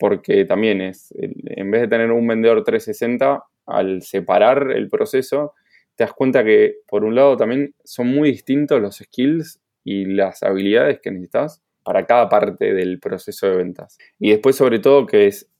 porque 0.00 0.46
también 0.46 0.80
es, 0.80 1.14
en 1.18 1.70
vez 1.70 1.82
de 1.82 1.88
tener 1.88 2.10
un 2.10 2.26
vendedor 2.26 2.64
360, 2.64 3.44
al 3.66 4.02
separar 4.02 4.72
el 4.72 4.88
proceso, 4.88 5.54
te 6.00 6.04
das 6.04 6.14
cuenta 6.14 6.42
que, 6.42 6.76
por 6.88 7.04
un 7.04 7.14
lado, 7.14 7.36
también 7.36 7.74
son 7.84 8.06
muy 8.06 8.30
distintos 8.30 8.80
los 8.80 8.96
skills 8.96 9.60
y 9.84 10.06
las 10.06 10.42
habilidades 10.42 10.98
que 10.98 11.10
necesitas 11.10 11.62
para 11.82 12.06
cada 12.06 12.26
parte 12.30 12.72
del 12.72 12.98
proceso 12.98 13.46
de 13.46 13.56
ventas. 13.58 13.98
Y 14.18 14.30
después, 14.30 14.56
sobre 14.56 14.78
todo, 14.78 15.04
que 15.04 15.26
es, 15.26 15.50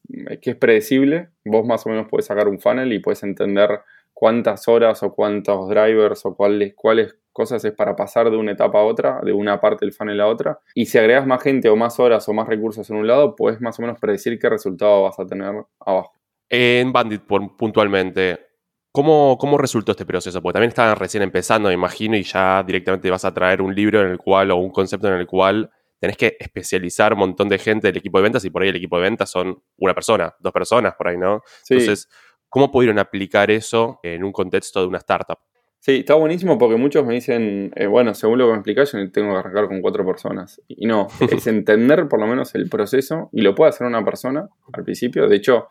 que 0.40 0.52
es 0.52 0.56
predecible, 0.56 1.28
vos 1.44 1.66
más 1.66 1.84
o 1.84 1.90
menos 1.90 2.06
puedes 2.08 2.24
sacar 2.24 2.48
un 2.48 2.58
funnel 2.58 2.90
y 2.90 3.00
puedes 3.00 3.22
entender 3.22 3.80
cuántas 4.14 4.66
horas 4.66 5.02
o 5.02 5.12
cuántos 5.12 5.68
drivers 5.68 6.24
o 6.24 6.34
cuáles, 6.34 6.72
cuáles 6.74 7.18
cosas 7.34 7.62
es 7.66 7.72
para 7.72 7.94
pasar 7.94 8.30
de 8.30 8.38
una 8.38 8.52
etapa 8.52 8.78
a 8.78 8.84
otra, 8.84 9.20
de 9.22 9.34
una 9.34 9.60
parte 9.60 9.84
del 9.84 9.92
funnel 9.92 10.22
a 10.22 10.26
otra. 10.26 10.58
Y 10.74 10.86
si 10.86 10.96
agregas 10.96 11.26
más 11.26 11.42
gente 11.42 11.68
o 11.68 11.76
más 11.76 12.00
horas 12.00 12.26
o 12.30 12.32
más 12.32 12.48
recursos 12.48 12.88
en 12.88 12.96
un 12.96 13.06
lado, 13.06 13.36
puedes 13.36 13.60
más 13.60 13.78
o 13.78 13.82
menos 13.82 14.00
predecir 14.00 14.38
qué 14.38 14.48
resultado 14.48 15.02
vas 15.02 15.20
a 15.20 15.26
tener 15.26 15.52
abajo. 15.80 16.14
En 16.48 16.94
Bandit, 16.94 17.24
puntualmente, 17.58 18.49
¿Cómo, 18.92 19.38
¿Cómo, 19.38 19.56
resultó 19.56 19.92
este 19.92 20.04
proceso? 20.04 20.42
Porque 20.42 20.54
también 20.54 20.70
estaban 20.70 20.96
recién 20.96 21.22
empezando, 21.22 21.68
me 21.68 21.74
imagino, 21.74 22.16
y 22.16 22.24
ya 22.24 22.62
directamente 22.64 23.08
vas 23.10 23.24
a 23.24 23.32
traer 23.32 23.62
un 23.62 23.74
libro 23.74 24.00
en 24.00 24.08
el 24.08 24.18
cual 24.18 24.50
o 24.50 24.56
un 24.56 24.70
concepto 24.70 25.06
en 25.06 25.14
el 25.14 25.26
cual 25.26 25.70
tenés 26.00 26.16
que 26.16 26.36
especializar 26.40 27.12
un 27.12 27.20
montón 27.20 27.48
de 27.48 27.58
gente 27.58 27.86
del 27.86 27.98
equipo 27.98 28.18
de 28.18 28.24
ventas 28.24 28.44
y 28.44 28.50
por 28.50 28.62
ahí 28.62 28.70
el 28.70 28.76
equipo 28.76 28.96
de 28.96 29.02
ventas 29.02 29.30
son 29.30 29.62
una 29.76 29.94
persona, 29.94 30.34
dos 30.40 30.52
personas 30.52 30.94
por 30.94 31.08
ahí, 31.08 31.18
¿no? 31.18 31.42
Entonces, 31.68 32.08
¿cómo 32.48 32.72
pudieron 32.72 32.98
aplicar 32.98 33.50
eso 33.50 34.00
en 34.02 34.24
un 34.24 34.32
contexto 34.32 34.80
de 34.80 34.86
una 34.86 34.98
startup? 34.98 35.38
Sí, 35.78 36.00
está 36.00 36.14
buenísimo 36.14 36.58
porque 36.58 36.76
muchos 36.76 37.06
me 37.06 37.14
dicen, 37.14 37.72
eh, 37.74 37.86
bueno, 37.86 38.12
según 38.12 38.38
lo 38.38 38.46
que 38.46 38.52
me 38.52 38.58
explicás, 38.58 38.92
yo 38.92 39.10
tengo 39.10 39.32
que 39.32 39.38
arrancar 39.38 39.66
con 39.68 39.80
cuatro 39.80 40.04
personas. 40.04 40.60
Y 40.68 40.86
no, 40.86 41.08
es 41.20 41.46
entender 41.46 42.06
por 42.08 42.20
lo 42.20 42.26
menos 42.26 42.54
el 42.54 42.68
proceso 42.68 43.30
y 43.32 43.40
lo 43.42 43.54
puede 43.54 43.70
hacer 43.70 43.86
una 43.86 44.04
persona 44.04 44.48
al 44.72 44.84
principio. 44.84 45.26
De 45.26 45.36
hecho, 45.36 45.68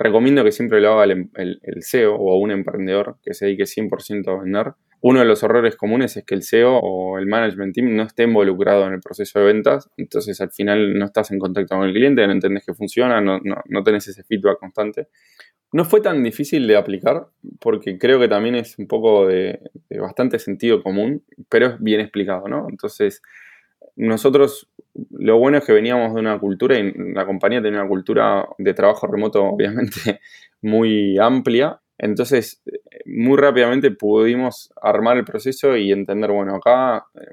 recomiendo 0.00 0.42
que 0.42 0.50
siempre 0.50 0.80
lo 0.80 0.94
haga 0.94 1.04
el, 1.04 1.82
CEO 1.82 2.14
o 2.14 2.38
un 2.38 2.50
emprendedor 2.50 3.18
que 3.22 3.34
se 3.34 3.44
dedique 3.44 3.64
100% 3.64 4.28
a 4.28 4.42
vender, 4.42 4.72
Uno 5.02 5.20
de 5.20 5.26
los 5.26 5.42
errores 5.42 5.76
comunes 5.76 6.16
es 6.16 6.24
que 6.24 6.34
el 6.34 6.42
SEO 6.42 6.78
o 6.78 7.18
el 7.18 7.26
management 7.26 7.74
team 7.74 7.94
no 7.94 8.02
esté 8.02 8.24
involucrado 8.24 8.86
en 8.86 8.94
el 8.94 9.00
proceso 9.00 9.38
de 9.38 9.46
ventas, 9.46 9.90
entonces 9.96 10.40
al 10.40 10.50
final 10.50 10.98
no 10.98 11.04
estás 11.04 11.30
en 11.30 11.38
contacto 11.38 11.76
con 11.76 11.86
el 11.86 11.94
cliente, 11.94 12.26
no 12.26 12.32
entendés 12.32 12.64
que 12.64 12.74
funciona, 12.74 13.20
no, 13.20 13.40
no, 13.42 13.82
tenés 13.82 14.08
ese 14.08 14.24
feedback 14.24 14.58
constante. 14.58 15.08
No 15.72 15.84
fue 15.84 16.00
tan 16.00 16.22
difícil 16.22 16.66
de 16.66 16.76
aplicar 16.76 17.26
porque 17.60 17.98
creo 17.98 18.18
que 18.18 18.28
también 18.28 18.56
es 18.56 18.78
un 18.78 18.88
poco 18.88 19.26
de, 19.26 19.60
bastante 19.90 20.38
sentido 20.38 20.82
común, 20.82 21.24
pero 21.48 21.66
es 21.66 21.80
bien 21.80 22.00
explicado, 22.00 22.48
¿no? 22.48 22.66
Entonces, 22.68 23.22
nosotros, 23.96 24.70
lo 25.10 25.38
bueno 25.38 25.58
es 25.58 25.64
que 25.64 25.72
veníamos 25.72 26.14
de 26.14 26.20
una 26.20 26.38
cultura 26.38 26.78
y 26.78 26.92
la 27.14 27.26
compañía 27.26 27.62
tenía 27.62 27.80
una 27.80 27.88
cultura 27.88 28.48
de 28.58 28.74
trabajo 28.74 29.06
remoto 29.06 29.44
obviamente 29.44 30.20
muy 30.62 31.18
amplia 31.18 31.80
entonces, 32.02 32.62
muy 33.04 33.36
rápidamente 33.36 33.90
pudimos 33.90 34.72
armar 34.80 35.18
el 35.18 35.24
proceso 35.24 35.76
y 35.76 35.92
entender, 35.92 36.32
bueno, 36.32 36.56
acá 36.56 37.04
eh, 37.14 37.26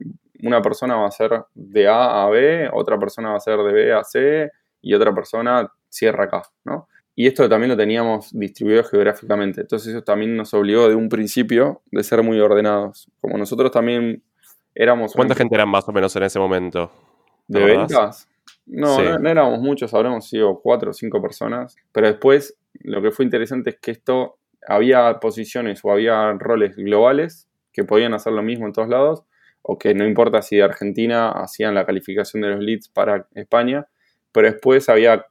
una 0.43 0.61
persona 0.61 0.97
va 0.97 1.07
a 1.07 1.11
ser 1.11 1.31
de 1.55 1.87
A 1.87 2.25
a 2.25 2.29
B, 2.29 2.69
otra 2.73 2.99
persona 2.99 3.29
va 3.29 3.37
a 3.37 3.39
ser 3.39 3.59
de 3.59 3.71
B 3.71 3.93
a 3.93 4.03
C 4.03 4.51
y 4.81 4.93
otra 4.93 5.15
persona 5.15 5.71
cierra 5.87 6.25
acá, 6.25 6.43
¿no? 6.65 6.89
Y 7.15 7.27
esto 7.27 7.47
también 7.47 7.69
lo 7.69 7.77
teníamos 7.77 8.37
distribuido 8.37 8.83
geográficamente. 8.83 9.61
Entonces 9.61 9.87
eso 9.93 10.03
también 10.03 10.35
nos 10.35 10.53
obligó 10.53 10.89
de 10.89 10.95
un 10.95 11.07
principio 11.07 11.81
de 11.89 12.03
ser 12.03 12.21
muy 12.21 12.39
ordenados. 12.39 13.09
Como 13.21 13.37
nosotros 13.37 13.71
también 13.71 14.21
éramos... 14.75 15.13
¿Cuánta 15.13 15.33
gente 15.33 15.55
eran 15.55 15.69
más 15.69 15.87
o 15.87 15.93
menos 15.93 16.15
en 16.15 16.23
ese 16.23 16.37
momento? 16.37 16.91
¿De 17.47 17.63
ventas? 17.63 18.27
No, 18.65 19.01
no, 19.01 19.19
no, 19.19 19.29
éramos 19.29 19.59
muchos, 19.59 19.93
habremos 19.93 20.27
sido 20.27 20.59
cuatro 20.59 20.91
o 20.91 20.93
cinco 20.93 21.21
personas. 21.21 21.75
Pero 21.91 22.07
después 22.07 22.57
lo 22.81 23.01
que 23.01 23.11
fue 23.11 23.25
interesante 23.25 23.71
es 23.71 23.79
que 23.79 23.91
esto 23.91 24.37
había 24.67 25.19
posiciones 25.19 25.79
o 25.83 25.91
había 25.91 26.33
roles 26.33 26.75
globales 26.75 27.47
que 27.71 27.83
podían 27.83 28.13
hacer 28.13 28.33
lo 28.33 28.41
mismo 28.41 28.65
en 28.65 28.73
todos 28.73 28.89
lados, 28.89 29.23
o 29.61 29.77
que 29.77 29.93
no 29.93 30.05
importa 30.05 30.41
si 30.41 30.57
de 30.57 30.63
Argentina 30.63 31.29
hacían 31.29 31.75
la 31.75 31.85
calificación 31.85 32.41
de 32.41 32.49
los 32.49 32.59
leads 32.59 32.89
para 32.89 33.27
España, 33.35 33.87
pero 34.31 34.51
después 34.51 34.89
había 34.89 35.25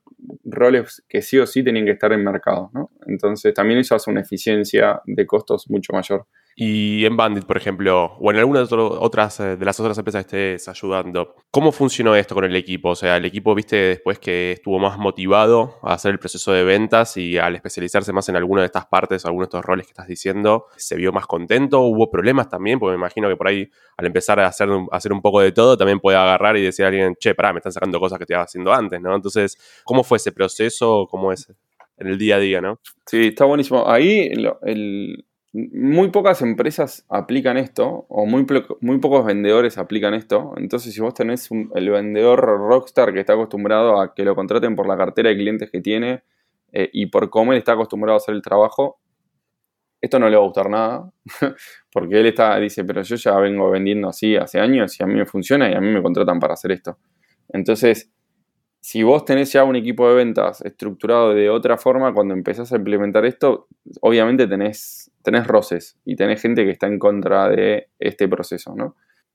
roles 0.44 1.04
que 1.08 1.22
sí 1.22 1.38
o 1.38 1.46
sí 1.46 1.62
tenían 1.62 1.86
que 1.86 1.92
estar 1.92 2.12
en 2.12 2.24
mercado, 2.24 2.70
¿no? 2.72 2.90
Entonces 3.06 3.52
también 3.54 3.80
eso 3.80 3.94
hace 3.94 4.10
una 4.10 4.20
eficiencia 4.20 5.00
de 5.04 5.26
costos 5.26 5.68
mucho 5.70 5.92
mayor. 5.92 6.26
Y 6.58 7.04
en 7.04 7.18
Bandit, 7.18 7.44
por 7.44 7.58
ejemplo, 7.58 8.16
o 8.18 8.30
en 8.30 8.38
alguna 8.38 8.64
de, 8.64 8.74
otras, 8.74 9.40
eh, 9.40 9.58
de 9.58 9.64
las 9.66 9.78
otras 9.78 9.98
empresas 9.98 10.24
que 10.24 10.54
estés 10.54 10.68
ayudando, 10.70 11.34
¿cómo 11.50 11.70
funcionó 11.70 12.16
esto 12.16 12.34
con 12.34 12.44
el 12.44 12.56
equipo? 12.56 12.88
O 12.88 12.96
sea, 12.96 13.18
el 13.18 13.26
equipo, 13.26 13.54
viste, 13.54 13.76
después 13.76 14.18
que 14.18 14.52
estuvo 14.52 14.78
más 14.78 14.96
motivado 14.96 15.78
a 15.82 15.92
hacer 15.92 16.12
el 16.12 16.18
proceso 16.18 16.52
de 16.52 16.64
ventas 16.64 17.18
y 17.18 17.36
al 17.36 17.56
especializarse 17.56 18.10
más 18.14 18.30
en 18.30 18.36
alguna 18.36 18.62
de 18.62 18.66
estas 18.68 18.86
partes, 18.86 19.26
algunos 19.26 19.48
de 19.48 19.58
estos 19.58 19.66
roles 19.66 19.86
que 19.86 19.90
estás 19.90 20.06
diciendo, 20.06 20.64
¿se 20.78 20.96
vio 20.96 21.12
más 21.12 21.26
contento? 21.26 21.82
¿Hubo 21.82 22.10
problemas 22.10 22.48
también? 22.48 22.78
Porque 22.78 22.92
me 22.92 23.00
imagino 23.00 23.28
que 23.28 23.36
por 23.36 23.48
ahí, 23.48 23.68
al 23.98 24.06
empezar 24.06 24.40
a 24.40 24.46
hacer, 24.46 24.70
hacer 24.92 25.12
un 25.12 25.20
poco 25.20 25.42
de 25.42 25.52
todo, 25.52 25.76
también 25.76 26.00
puede 26.00 26.16
agarrar 26.16 26.56
y 26.56 26.62
decir 26.62 26.86
a 26.86 26.88
alguien, 26.88 27.16
che, 27.20 27.34
pará, 27.34 27.52
me 27.52 27.58
están 27.58 27.72
sacando 27.72 28.00
cosas 28.00 28.18
que 28.18 28.24
te 28.24 28.32
estaba 28.32 28.44
haciendo 28.44 28.72
antes, 28.72 28.98
¿no? 29.02 29.14
Entonces, 29.14 29.58
¿cómo 29.84 30.02
fue 30.02 30.16
ese 30.16 30.32
proceso? 30.32 31.06
¿Cómo 31.10 31.32
es 31.32 31.52
en 31.98 32.06
el 32.06 32.16
día 32.16 32.36
a 32.36 32.38
día, 32.38 32.62
no? 32.62 32.80
Sí, 33.04 33.26
está 33.26 33.44
buenísimo. 33.44 33.86
Ahí 33.86 34.30
el 34.62 35.26
muy 35.56 36.10
pocas 36.10 36.42
empresas 36.42 37.06
aplican 37.08 37.56
esto, 37.56 38.06
o 38.08 38.26
muy, 38.26 38.46
muy 38.80 38.98
pocos 38.98 39.24
vendedores 39.24 39.78
aplican 39.78 40.14
esto. 40.14 40.52
Entonces, 40.56 40.92
si 40.92 41.00
vos 41.00 41.14
tenés 41.14 41.48
el 41.74 41.90
vendedor 41.90 42.40
rockstar 42.40 43.12
que 43.14 43.20
está 43.20 43.32
acostumbrado 43.32 44.00
a 44.00 44.14
que 44.14 44.24
lo 44.24 44.34
contraten 44.34 44.76
por 44.76 44.86
la 44.86 44.96
cartera 44.96 45.30
de 45.30 45.36
clientes 45.36 45.70
que 45.70 45.80
tiene 45.80 46.22
eh, 46.72 46.90
y 46.92 47.06
por 47.06 47.30
cómo 47.30 47.52
él 47.52 47.58
está 47.58 47.72
acostumbrado 47.72 48.14
a 48.14 48.18
hacer 48.18 48.34
el 48.34 48.42
trabajo, 48.42 48.98
esto 50.00 50.18
no 50.18 50.28
le 50.28 50.36
va 50.36 50.42
a 50.42 50.46
gustar 50.46 50.68
nada, 50.68 51.10
porque 51.92 52.20
él 52.20 52.26
está, 52.26 52.58
dice, 52.58 52.84
pero 52.84 53.02
yo 53.02 53.16
ya 53.16 53.36
vengo 53.38 53.70
vendiendo 53.70 54.08
así 54.08 54.36
hace 54.36 54.60
años 54.60 54.98
y 55.00 55.02
a 55.02 55.06
mí 55.06 55.14
me 55.14 55.26
funciona 55.26 55.70
y 55.70 55.74
a 55.74 55.80
mí 55.80 55.88
me 55.88 56.02
contratan 56.02 56.38
para 56.38 56.54
hacer 56.54 56.72
esto. 56.72 56.98
Entonces, 57.48 58.10
si 58.86 59.02
vos 59.02 59.24
tenés 59.24 59.52
ya 59.52 59.64
un 59.64 59.74
equipo 59.74 60.08
de 60.08 60.14
ventas 60.14 60.60
estructurado 60.60 61.34
de 61.34 61.50
otra 61.50 61.76
forma, 61.76 62.14
cuando 62.14 62.34
empezás 62.34 62.72
a 62.72 62.76
implementar 62.76 63.26
esto, 63.26 63.66
obviamente 64.00 64.46
tenés, 64.46 65.10
tenés 65.24 65.44
roces 65.48 65.98
y 66.04 66.14
tenés 66.14 66.40
gente 66.40 66.64
que 66.64 66.70
está 66.70 66.86
en 66.86 67.00
contra 67.00 67.48
de 67.48 67.88
este 67.98 68.28
proceso, 68.28 68.76
¿no? 68.76 68.94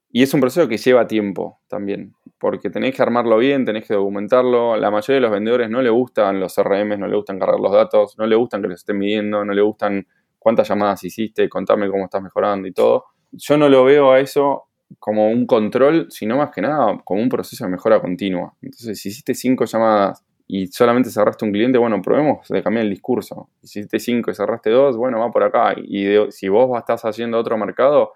Y 0.10 0.24
es 0.24 0.34
un 0.34 0.39
proceso 0.39 0.70
que 0.70 0.77
lleva 0.77 1.05
tiempo 1.05 1.60
también, 1.67 2.15
porque 2.38 2.70
tenés 2.70 2.96
que 2.96 3.01
armarlo 3.01 3.38
bien, 3.39 3.65
tenés 3.65 3.86
que 3.86 3.93
documentarlo. 3.93 4.77
La 4.77 4.89
mayoría 4.89 5.15
de 5.15 5.22
los 5.22 5.31
vendedores 5.31 5.70
no 5.70 5.81
le 5.81 5.89
gustan 5.89 6.39
los 6.39 6.55
CRM, 6.55 6.98
no 6.98 7.08
le 7.10 7.17
gustan 7.17 7.38
cargar 7.38 7.60
los 7.60 7.74
datos, 7.74 8.17
no 8.17 8.25
le 8.27 8.38
gustan 8.38 8.62
que 8.62 8.70
los 8.70 8.79
estén 8.79 9.00
midiendo, 9.00 9.43
no 9.43 9.51
le 9.51 9.62
gustan 9.62 10.08
cuántas 10.39 10.70
llamadas 10.70 11.03
hiciste, 11.03 11.50
contame 11.50 11.89
cómo 11.89 12.05
estás 12.05 12.24
mejorando 12.24 12.70
y 12.70 12.72
todo. 12.72 13.03
Yo 13.34 13.58
no 13.58 13.67
lo 13.67 13.84
veo 13.84 14.13
a 14.13 14.22
eso 14.22 14.70
como 15.00 15.29
un 15.29 15.45
control, 15.45 16.07
sino 16.10 16.38
más 16.38 16.51
que 16.51 16.62
nada 16.62 17.00
como 17.03 17.21
un 17.21 17.29
proceso 17.29 17.65
de 17.65 17.71
mejora 17.71 18.01
continua. 18.01 18.53
Entonces, 18.62 19.00
si 19.00 19.10
hiciste 19.10 19.33
cinco 19.33 19.65
llamadas 19.65 20.24
y 20.48 20.67
solamente 20.67 21.10
cerraste 21.10 21.45
un 21.45 21.51
cliente, 21.51 21.77
bueno, 21.77 22.01
probemos 22.01 22.48
de 22.50 22.62
cambiar 22.62 22.86
el 22.86 22.91
discurso. 22.91 23.50
Si 23.63 23.79
hiciste 23.79 24.00
cinco 24.00 24.31
y 24.31 24.36
cerraste 24.36 24.69
dos, 24.69 24.98
bueno, 24.98 25.19
va 25.19 25.31
por 25.31 25.43
acá. 25.43 25.75
Y 25.77 26.05
si 26.29 26.50
vos 26.50 26.77
estás 26.77 27.05
haciendo 27.05 27.38
otro 27.38 27.57
mercado, 27.57 28.13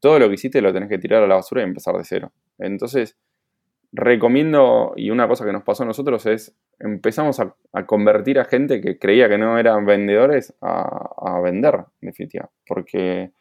todo 0.00 0.18
lo 0.18 0.28
que 0.28 0.34
hiciste 0.34 0.60
lo 0.60 0.72
tenés 0.72 0.88
que 0.88 0.98
tirar 0.98 1.22
a 1.22 1.26
la 1.26 1.36
basura 1.36 1.62
y 1.62 1.64
empezar 1.64 1.96
de 1.96 2.04
cero. 2.04 2.32
Entonces, 2.58 3.16
recomiendo, 3.90 4.92
y 4.96 5.10
una 5.10 5.26
cosa 5.28 5.44
que 5.44 5.52
nos 5.52 5.62
pasó 5.62 5.84
a 5.84 5.86
nosotros 5.86 6.26
es, 6.26 6.54
empezamos 6.78 7.40
a, 7.40 7.54
convertir 7.86 8.38
a 8.38 8.44
gente 8.44 8.80
que 8.80 8.98
creía 8.98 9.28
que 9.28 9.38
no 9.38 9.58
eran 9.58 9.86
vendedores 9.86 10.54
a, 10.60 11.10
a 11.16 11.40
vender, 11.40 11.74
en 12.02 12.08
definitiva. 12.08 12.50
Porque 12.66 13.32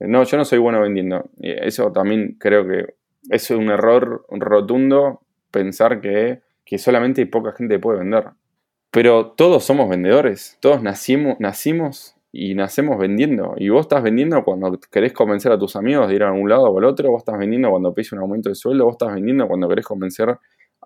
no, 0.00 0.24
yo 0.24 0.36
no 0.36 0.44
soy 0.44 0.58
bueno 0.58 0.80
vendiendo. 0.80 1.30
Eso 1.40 1.92
también 1.92 2.36
creo 2.38 2.66
que 2.66 2.94
es 3.30 3.50
un 3.50 3.70
error 3.70 4.24
rotundo 4.30 5.22
pensar 5.50 6.00
que, 6.00 6.42
solamente 6.78 7.24
poca 7.26 7.52
gente 7.52 7.78
puede 7.78 8.00
vender. 8.00 8.30
Pero 8.90 9.32
todos 9.32 9.64
somos 9.64 9.88
vendedores, 9.88 10.58
todos 10.60 10.82
nacimos, 10.82 11.38
nacimos 11.38 12.16
y 12.32 12.54
nacemos 12.54 12.98
vendiendo. 12.98 13.54
Y 13.56 13.68
vos 13.68 13.82
estás 13.82 14.02
vendiendo 14.02 14.42
cuando 14.44 14.78
querés 14.90 15.12
convencer 15.12 15.52
a 15.52 15.58
tus 15.58 15.76
amigos 15.76 16.08
de 16.08 16.14
ir 16.16 16.22
a 16.22 16.32
un 16.32 16.48
lado 16.48 16.64
o 16.64 16.78
al 16.78 16.84
otro, 16.84 17.10
vos 17.10 17.20
estás 17.20 17.38
vendiendo 17.38 17.70
cuando 17.70 17.94
pides 17.94 18.12
un 18.12 18.18
aumento 18.18 18.48
de 18.48 18.54
sueldo, 18.54 18.84
vos 18.84 18.94
estás 18.94 19.14
vendiendo 19.14 19.48
cuando 19.48 19.68
querés 19.68 19.86
convencer 19.86 20.36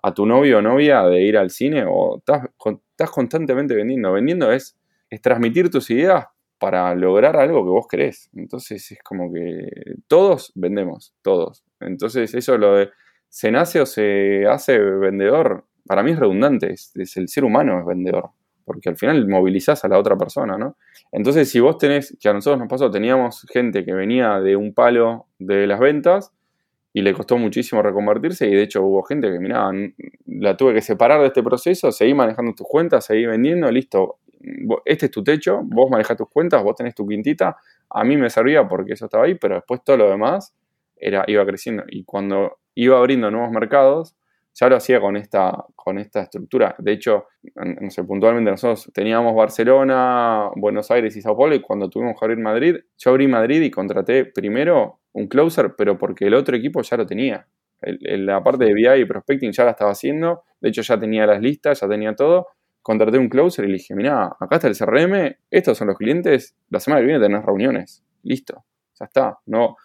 a 0.02 0.14
tu 0.14 0.26
novio 0.26 0.58
o 0.58 0.62
novia 0.62 1.02
de 1.02 1.22
ir 1.22 1.36
al 1.36 1.50
cine, 1.50 1.84
o 1.86 2.18
estás, 2.18 2.48
estás 2.90 3.10
constantemente 3.10 3.74
vendiendo. 3.74 4.12
Vendiendo 4.12 4.52
es, 4.52 4.76
es 5.08 5.20
transmitir 5.20 5.70
tus 5.70 5.90
ideas 5.90 6.26
para 6.60 6.94
lograr 6.94 7.36
algo 7.36 7.64
que 7.64 7.70
vos 7.70 7.88
querés. 7.88 8.30
Entonces 8.34 8.92
es 8.92 9.02
como 9.02 9.32
que 9.32 9.68
todos 10.06 10.52
vendemos, 10.54 11.14
todos. 11.22 11.64
Entonces 11.80 12.34
eso 12.34 12.56
lo 12.58 12.76
de 12.76 12.90
se 13.28 13.50
nace 13.50 13.80
o 13.80 13.86
se 13.86 14.46
hace 14.46 14.78
vendedor, 14.78 15.64
para 15.86 16.02
mí 16.02 16.10
es 16.10 16.18
redundante, 16.18 16.72
es, 16.72 16.92
el 17.16 17.28
ser 17.28 17.44
humano 17.44 17.80
es 17.80 17.86
vendedor, 17.86 18.30
porque 18.64 18.88
al 18.90 18.96
final 18.96 19.26
movilizás 19.26 19.84
a 19.84 19.88
la 19.88 19.98
otra 19.98 20.18
persona, 20.18 20.58
¿no? 20.58 20.76
Entonces 21.12 21.48
si 21.48 21.60
vos 21.60 21.78
tenés, 21.78 22.16
que 22.20 22.28
a 22.28 22.34
nosotros 22.34 22.58
nos 22.58 22.68
pasó, 22.68 22.90
teníamos 22.90 23.46
gente 23.50 23.84
que 23.84 23.94
venía 23.94 24.40
de 24.40 24.56
un 24.56 24.74
palo 24.74 25.28
de 25.38 25.66
las 25.66 25.80
ventas 25.80 26.32
y 26.92 27.02
le 27.02 27.14
costó 27.14 27.38
muchísimo 27.38 27.82
reconvertirse 27.82 28.48
y 28.48 28.54
de 28.54 28.64
hecho 28.64 28.82
hubo 28.82 29.02
gente 29.04 29.30
que, 29.30 29.38
mirá, 29.38 29.70
la 30.26 30.56
tuve 30.56 30.74
que 30.74 30.82
separar 30.82 31.20
de 31.20 31.28
este 31.28 31.42
proceso, 31.42 31.92
seguí 31.92 32.12
manejando 32.12 32.52
tus 32.52 32.66
cuentas, 32.66 33.06
seguí 33.06 33.26
vendiendo, 33.26 33.70
listo, 33.70 34.18
este 34.84 35.06
es 35.06 35.12
tu 35.12 35.22
techo, 35.22 35.60
vos 35.64 35.90
manejas 35.90 36.16
tus 36.16 36.28
cuentas, 36.28 36.62
vos 36.62 36.74
tenés 36.76 36.94
tu 36.94 37.06
quintita, 37.06 37.56
a 37.90 38.04
mí 38.04 38.16
me 38.16 38.30
servía 38.30 38.66
porque 38.66 38.94
eso 38.94 39.06
estaba 39.06 39.24
ahí, 39.24 39.34
pero 39.34 39.56
después 39.56 39.82
todo 39.84 39.96
lo 39.96 40.10
demás 40.10 40.54
era, 40.96 41.24
iba 41.26 41.44
creciendo. 41.44 41.84
Y 41.88 42.04
cuando 42.04 42.58
iba 42.74 42.98
abriendo 42.98 43.30
nuevos 43.30 43.50
mercados, 43.50 44.16
ya 44.54 44.68
lo 44.68 44.76
hacía 44.76 45.00
con 45.00 45.16
esta, 45.16 45.64
con 45.76 45.98
esta 45.98 46.22
estructura. 46.22 46.74
De 46.78 46.92
hecho, 46.92 47.26
no 47.54 47.90
sé, 47.90 48.04
puntualmente 48.04 48.50
nosotros 48.50 48.90
teníamos 48.92 49.34
Barcelona, 49.34 50.50
Buenos 50.56 50.90
Aires 50.90 51.16
y 51.16 51.22
Sao 51.22 51.36
Paulo, 51.36 51.54
y 51.54 51.60
cuando 51.60 51.88
tuvimos 51.88 52.18
que 52.18 52.24
abrir 52.24 52.38
Madrid, 52.38 52.76
yo 52.98 53.10
abrí 53.10 53.28
Madrid 53.28 53.62
y 53.62 53.70
contraté 53.70 54.24
primero 54.24 55.00
un 55.12 55.28
closer, 55.28 55.74
pero 55.76 55.98
porque 55.98 56.26
el 56.26 56.34
otro 56.34 56.56
equipo 56.56 56.82
ya 56.82 56.96
lo 56.96 57.06
tenía. 57.06 57.46
la 57.80 58.42
parte 58.42 58.64
de 58.66 58.74
BI 58.74 59.00
y 59.00 59.04
prospecting 59.04 59.52
ya 59.52 59.64
la 59.64 59.70
estaba 59.70 59.92
haciendo, 59.92 60.42
de 60.60 60.68
hecho 60.68 60.82
ya 60.82 60.98
tenía 60.98 61.26
las 61.26 61.40
listas, 61.40 61.80
ya 61.80 61.88
tenía 61.88 62.14
todo, 62.14 62.48
contraté 62.82 63.18
un 63.18 63.28
closer 63.28 63.64
y 63.64 63.68
le 63.68 63.74
dije, 63.74 63.94
mira, 63.94 64.36
acá 64.38 64.56
está 64.56 64.68
el 64.68 64.76
CRM, 64.76 65.36
estos 65.50 65.78
son 65.78 65.88
los 65.88 65.96
clientes, 65.96 66.56
la 66.70 66.80
semana 66.80 67.00
que 67.00 67.06
viene 67.06 67.20
tenés 67.20 67.44
reuniones, 67.44 68.02
listo, 68.22 68.64
ya 68.98 69.06
está, 69.06 69.38
no, 69.46 69.76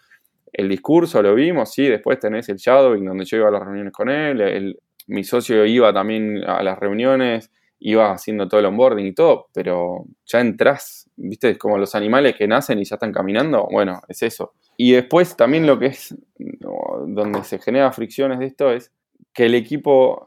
el 0.51 0.69
discurso 0.69 1.21
lo 1.21 1.35
vimos, 1.35 1.73
sí, 1.73 1.87
después 1.87 2.19
tenés 2.19 2.47
el 2.49 2.57
shadowing 2.57 3.05
donde 3.05 3.25
yo 3.25 3.37
iba 3.37 3.49
a 3.49 3.51
las 3.51 3.63
reuniones 3.63 3.93
con 3.93 4.09
él, 4.09 4.77
mi 5.07 5.23
socio 5.23 5.65
iba 5.65 5.93
también 5.93 6.43
a 6.45 6.63
las 6.63 6.79
reuniones, 6.79 7.51
iba 7.79 8.11
haciendo 8.11 8.47
todo 8.47 8.59
el 8.59 8.65
onboarding 8.67 9.05
y 9.05 9.13
todo, 9.13 9.47
pero 9.53 10.05
ya 10.25 10.39
entras, 10.39 11.09
viste, 11.15 11.57
como 11.57 11.77
los 11.77 11.93
animales 11.93 12.35
que 12.35 12.47
nacen 12.47 12.79
y 12.79 12.85
ya 12.85 12.95
están 12.95 13.11
caminando, 13.11 13.67
bueno, 13.69 14.01
es 14.07 14.23
eso. 14.23 14.53
Y 14.77 14.93
después 14.93 15.35
también 15.35 15.67
lo 15.67 15.77
que 15.77 15.87
es, 15.87 16.15
donde 16.39 17.43
se 17.43 17.59
genera 17.59 17.91
fricciones 17.91 18.39
de 18.39 18.45
esto 18.45 18.71
es 18.71 18.91
que 19.33 19.45
el 19.45 19.55
equipo 19.55 20.25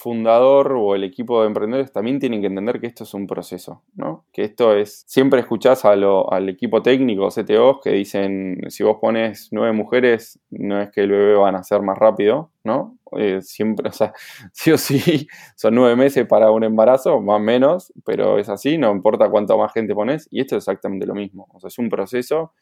fundador 0.00 0.72
o 0.72 0.94
el 0.94 1.04
equipo 1.04 1.42
de 1.42 1.48
emprendedores 1.48 1.92
también 1.92 2.18
tienen 2.18 2.40
que 2.40 2.46
entender 2.46 2.80
que 2.80 2.86
esto 2.86 3.04
es 3.04 3.12
un 3.12 3.26
proceso, 3.26 3.82
¿no? 3.94 4.24
Que 4.32 4.44
esto 4.44 4.74
es, 4.74 5.04
siempre 5.06 5.40
escuchás 5.40 5.84
a 5.84 5.90
al 5.90 6.48
equipo 6.48 6.80
técnico, 6.80 7.28
CTOs, 7.28 7.80
que 7.84 7.90
dicen, 7.90 8.58
si 8.68 8.82
vos 8.82 8.96
pones 8.98 9.48
nueve 9.52 9.72
mujeres, 9.72 10.40
no 10.50 10.80
es 10.80 10.90
que 10.90 11.02
el 11.02 11.10
bebé 11.10 11.34
va 11.34 11.50
a 11.50 11.52
nacer 11.52 11.82
más 11.82 11.98
rápido, 11.98 12.50
¿no? 12.64 12.96
Eh, 13.18 13.42
siempre, 13.42 13.88
o 13.90 13.92
sea, 13.92 14.14
sí 14.52 14.72
o 14.72 14.78
sí, 14.78 15.26
son 15.56 15.74
nueve 15.74 15.96
meses 15.96 16.26
para 16.26 16.50
un 16.50 16.64
embarazo, 16.64 17.20
más 17.20 17.36
o 17.36 17.40
menos, 17.40 17.92
pero 18.04 18.38
es 18.38 18.48
así, 18.48 18.78
no 18.78 18.90
importa 18.92 19.28
cuánta 19.28 19.54
más 19.56 19.72
gente 19.72 19.94
pones, 19.94 20.28
y 20.30 20.40
esto 20.40 20.56
es 20.56 20.62
exactamente 20.62 21.06
lo 21.06 21.14
mismo, 21.14 21.46
o 21.52 21.60
sea, 21.60 21.68
es 21.68 21.78
un 21.78 21.90
proceso 21.90 22.52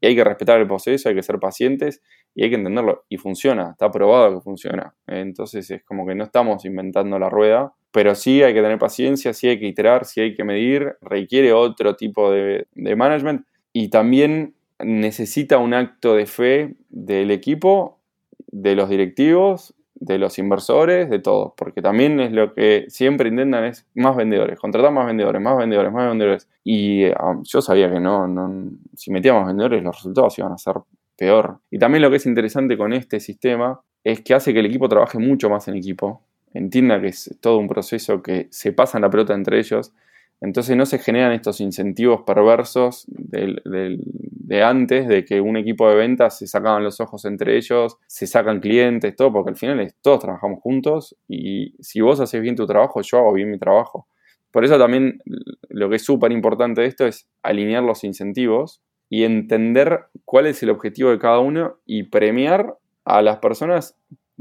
y 0.00 0.06
hay 0.06 0.16
que 0.16 0.24
respetar 0.24 0.60
el 0.60 0.66
proceso, 0.66 1.08
hay 1.08 1.14
que 1.14 1.22
ser 1.22 1.38
pacientes 1.38 2.02
y 2.34 2.44
hay 2.44 2.50
que 2.50 2.56
entenderlo. 2.56 3.04
Y 3.08 3.16
funciona, 3.16 3.70
está 3.70 3.90
probado 3.90 4.34
que 4.34 4.40
funciona. 4.40 4.94
Entonces 5.06 5.70
es 5.70 5.84
como 5.84 6.06
que 6.06 6.14
no 6.14 6.24
estamos 6.24 6.64
inventando 6.64 7.18
la 7.18 7.30
rueda, 7.30 7.74
pero 7.92 8.14
sí 8.14 8.42
hay 8.42 8.54
que 8.54 8.62
tener 8.62 8.78
paciencia, 8.78 9.32
sí 9.32 9.48
hay 9.48 9.58
que 9.58 9.66
iterar, 9.66 10.04
sí 10.04 10.20
hay 10.20 10.34
que 10.34 10.44
medir, 10.44 10.96
requiere 11.00 11.52
otro 11.52 11.96
tipo 11.96 12.30
de, 12.30 12.66
de 12.74 12.96
management 12.96 13.46
y 13.72 13.88
también 13.88 14.54
necesita 14.78 15.58
un 15.58 15.72
acto 15.72 16.14
de 16.14 16.26
fe 16.26 16.76
del 16.88 17.30
equipo, 17.30 18.00
de 18.48 18.74
los 18.74 18.88
directivos 18.88 19.75
de 19.98 20.18
los 20.18 20.38
inversores, 20.38 21.10
de 21.10 21.18
todos, 21.18 21.52
porque 21.56 21.82
también 21.82 22.20
es 22.20 22.32
lo 22.32 22.54
que 22.54 22.84
siempre 22.88 23.28
intentan 23.28 23.64
es 23.64 23.86
más 23.94 24.14
vendedores, 24.16 24.58
contratar 24.58 24.92
más 24.92 25.06
vendedores, 25.06 25.40
más 25.40 25.56
vendedores, 25.56 25.92
más 25.92 26.08
vendedores. 26.08 26.48
Y 26.64 27.04
eh, 27.04 27.14
yo 27.42 27.62
sabía 27.62 27.90
que 27.90 28.00
no, 28.00 28.26
no, 28.28 28.70
si 28.94 29.10
metíamos 29.10 29.46
vendedores 29.46 29.82
los 29.82 29.96
resultados 29.96 30.38
iban 30.38 30.52
a 30.52 30.58
ser 30.58 30.76
peor. 31.16 31.60
Y 31.70 31.78
también 31.78 32.02
lo 32.02 32.10
que 32.10 32.16
es 32.16 32.26
interesante 32.26 32.76
con 32.76 32.92
este 32.92 33.20
sistema 33.20 33.80
es 34.04 34.20
que 34.20 34.34
hace 34.34 34.52
que 34.52 34.60
el 34.60 34.66
equipo 34.66 34.88
trabaje 34.88 35.18
mucho 35.18 35.50
más 35.50 35.66
en 35.68 35.76
equipo, 35.76 36.22
entienda 36.52 37.00
que 37.00 37.08
es 37.08 37.36
todo 37.40 37.58
un 37.58 37.68
proceso 37.68 38.22
que 38.22 38.48
se 38.50 38.72
pasan 38.72 39.02
la 39.02 39.10
pelota 39.10 39.34
entre 39.34 39.58
ellos 39.58 39.92
entonces 40.40 40.76
no 40.76 40.84
se 40.84 40.98
generan 40.98 41.32
estos 41.32 41.60
incentivos 41.60 42.22
perversos 42.26 43.06
de 43.08 44.62
antes, 44.62 45.08
de 45.08 45.24
que 45.24 45.40
un 45.40 45.56
equipo 45.56 45.88
de 45.88 45.96
ventas 45.96 46.38
se 46.38 46.46
sacaban 46.46 46.84
los 46.84 47.00
ojos 47.00 47.24
entre 47.24 47.56
ellos, 47.56 47.96
se 48.06 48.26
sacan 48.26 48.60
clientes, 48.60 49.16
todo, 49.16 49.32
porque 49.32 49.50
al 49.50 49.56
final 49.56 49.94
todos 50.02 50.20
trabajamos 50.20 50.60
juntos 50.60 51.16
y 51.26 51.74
si 51.80 52.00
vos 52.00 52.20
haces 52.20 52.40
bien 52.42 52.54
tu 52.54 52.66
trabajo, 52.66 53.00
yo 53.00 53.18
hago 53.18 53.32
bien 53.32 53.50
mi 53.50 53.58
trabajo. 53.58 54.08
Por 54.50 54.64
eso 54.64 54.78
también 54.78 55.20
lo 55.68 55.88
que 55.88 55.96
es 55.96 56.04
súper 56.04 56.32
importante 56.32 56.82
de 56.82 56.86
esto 56.86 57.06
es 57.06 57.28
alinear 57.42 57.82
los 57.82 58.04
incentivos 58.04 58.82
y 59.08 59.24
entender 59.24 60.06
cuál 60.24 60.46
es 60.46 60.62
el 60.62 60.70
objetivo 60.70 61.10
de 61.10 61.18
cada 61.18 61.38
uno 61.38 61.76
y 61.86 62.04
premiar 62.04 62.76
a 63.04 63.22
las 63.22 63.38
personas 63.38 63.96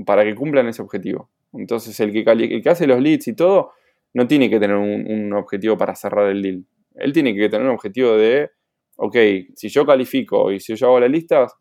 para 0.05 0.23
que 0.23 0.35
cumplan 0.35 0.67
ese 0.67 0.81
objetivo. 0.81 1.29
Entonces 1.53 1.99
el 1.99 2.11
que, 2.11 2.29
el 2.29 2.61
que 2.61 2.69
hace 2.69 2.85
los 2.85 3.01
leads 3.01 3.27
y 3.27 3.33
todo 3.33 3.71
no 4.15 4.27
tiene 4.27 4.50
que 4.50 4.62
tener 4.62 4.77
un, 4.77 5.34
objetivo 5.34 5.77
para 5.77 5.93
cerrar 5.93 6.29
el 6.29 6.41
deal. 6.41 6.65
Él 6.95 7.12
tiene 7.12 7.36
que 7.36 7.50
tener 7.50 7.67
un 7.67 7.74
objetivo 7.74 8.15
de, 8.15 8.50
ok, 8.95 9.17
si 9.55 9.67
yo 9.67 9.86
califico 9.86 10.53
y 10.53 10.62
si 10.62 10.74
yo 10.75 10.88
hago 10.88 11.01
las 11.01 11.12
listas, 11.12 11.53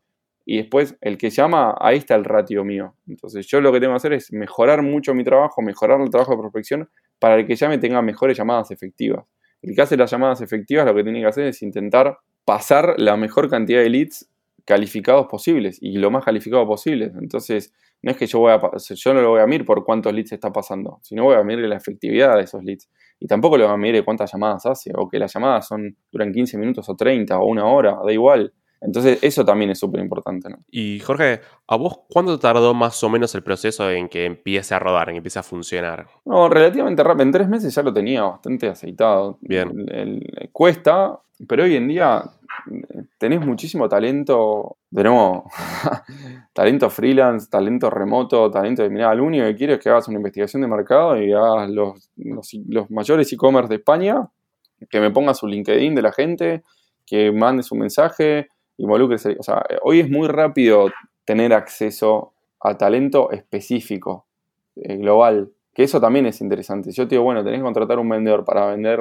y 0.46 0.58
después 0.58 0.96
el 1.00 1.18
que 1.18 1.30
llama, 1.30 1.75
ahí 1.80 1.99
está 1.99 2.14
el 2.14 2.25
ratio 2.25 2.64
mío. 2.64 2.94
Entonces 3.08 3.46
yo 3.49 3.61
lo 3.61 3.73
que 3.73 3.80
tengo 3.80 3.94
que 3.94 3.96
hacer 3.96 4.12
es 4.12 4.32
mejorar 4.32 4.82
mucho 4.82 5.14
mi 5.14 5.25
trabajo, 5.25 5.62
mejorar 5.62 6.00
el 6.00 6.11
trabajo 6.11 6.32
de 6.32 6.38
prospección 6.38 6.88
para 7.18 7.34
el 7.37 7.46
que 7.46 7.56
llame 7.56 7.78
tenga 7.78 8.00
mejores 8.02 8.38
llamadas 8.38 8.70
efectivas. 8.70 9.25
El 9.61 9.75
que 9.75 9.82
hace 9.82 9.96
las 9.96 10.11
llamadas 10.11 10.40
efectivas 10.40 10.87
lo 10.87 10.94
que 10.94 11.02
tiene 11.02 11.20
que 11.20 11.26
hacer 11.26 11.46
es 11.46 11.61
intentar 11.62 12.18
pasar 12.44 12.94
la 12.99 13.16
mejor 13.16 13.50
cantidad 13.50 13.80
de 13.80 13.88
leads 13.88 14.30
calificados 14.64 15.26
posibles 15.26 15.78
y 15.80 15.99
lo 15.99 16.11
más 16.12 16.25
calificados 16.25 16.68
posibles. 16.68 17.12
Entonces, 17.20 17.75
no 18.04 18.11
es 18.11 18.18
que 18.18 18.26
yo 18.26 18.38
voy 18.38 18.52
a, 18.52 18.61
yo 18.61 19.14
no 19.14 19.23
lo 19.23 19.30
voy 19.30 19.40
a 19.40 19.46
mirar 19.46 19.64
por 19.64 19.82
cuántos 19.82 20.12
leads 20.12 20.32
está 20.32 20.52
pasando, 20.52 20.99
sino 21.02 21.25
voy 21.25 21.37
a 21.37 21.42
medir 21.42 21.64
la 21.66 21.76
efectividad 21.76 22.37
de 22.37 22.42
esos 22.42 22.62
leads. 22.62 22.90
Y 23.18 23.26
tampoco 23.26 23.56
lo 23.56 23.64
voy 23.64 23.73
a 23.73 23.76
medir 23.78 24.04
cuántas 24.04 24.30
llamadas 24.30 24.66
hace, 24.66 24.92
o 24.94 25.08
que 25.08 25.18
las 25.18 25.32
llamadas 25.32 25.66
son 25.66 25.96
duran 26.12 26.30
15 26.30 26.58
minutos 26.58 26.87
o 26.88 26.94
30 26.94 27.38
o 27.38 27.46
una 27.46 27.64
hora, 27.64 27.96
da 28.04 28.12
igual. 28.12 28.52
Entonces, 28.82 29.18
eso 29.23 29.46
también 29.46 29.70
es 29.70 29.78
súper 29.78 30.02
importante. 30.02 30.50
¿no? 30.50 30.58
Y 30.70 31.00
Jorge, 31.00 31.40
¿a 31.66 31.76
vos 31.76 32.00
cuánto 32.11 32.38
tardó 32.38 32.75
más 32.75 33.02
o 33.02 33.08
menos 33.08 33.34
el 33.34 33.42
proceso 33.42 33.90
en 33.90 34.11
que 34.11 34.26
empiece 34.26 34.75
a 34.75 34.78
rodar, 34.78 35.08
en 35.08 35.14
que 35.14 35.18
empiece 35.18 35.38
a 35.38 35.42
funcionar? 35.42 36.06
No, 36.26 36.50
relativamente 36.50 37.02
rápido. 37.02 37.23
En 37.23 37.32
tres 37.32 37.49
meses 37.49 37.75
ya 37.75 37.82
lo 37.82 37.94
tenía 37.94 38.23
bastante 38.25 38.68
aceitado. 38.68 39.38
Bien. 39.40 40.20
cuesta, 40.52 41.18
pero 41.49 41.64
hoy 41.64 41.76
en 41.76 41.88
día 41.88 42.23
tenés 43.18 43.44
muchísimo 43.44 43.88
talento, 43.88 44.77
nuevo, 44.90 45.44
talento 46.53 46.90
freelance, 46.90 47.48
talento 47.50 47.90
remoto, 47.90 48.50
talento 48.50 48.83
de, 48.83 48.90
mirá, 48.90 49.14
lo 49.14 49.24
único 49.24 49.44
que 49.44 49.55
quiero 49.55 49.74
es 49.74 49.81
que 49.81 49.88
hagas 49.88 50.09
una 50.09 50.18
investigación 50.18 50.62
de 50.62 50.68
mercado 50.68 51.20
y 51.20 51.33
hagas 51.33 51.70
los, 51.70 52.11
los, 52.16 52.90
mayores 52.90 53.33
e-commerce 53.33 53.68
de 53.68 53.77
España, 53.77 54.29
que 54.88 55.00
me 55.00 55.11
pongas 55.11 55.38
su 55.38 55.46
LinkedIn 55.46 55.94
de 55.94 56.03
la 56.03 56.12
gente, 56.12 56.62
que 57.07 57.33
mandes 57.33 57.70
un 57.72 57.81
mensaje, 57.81 58.48
involucres. 58.77 59.27
O 59.38 59.42
sea, 59.42 59.64
hoy 59.83 60.00
es 60.00 60.11
muy 60.11 60.29
rápido 60.29 60.90
tener 61.24 61.53
acceso 61.53 62.33
a 62.61 62.77
talento 62.77 63.31
específico, 63.31 64.27
eh, 64.77 64.96
global, 64.96 65.53
que 65.72 65.83
eso 65.83 66.00
también 66.00 66.27
es 66.27 66.40
interesante. 66.40 66.92
Yo 66.92 67.07
te 67.07 67.14
digo, 67.14 67.24
bueno, 67.24 67.44
tenés 67.44 67.61
que 67.61 67.64
contratar 67.64 67.98
un 67.98 68.09
vendedor 68.09 68.44
para 68.44 68.66
vender 68.66 69.00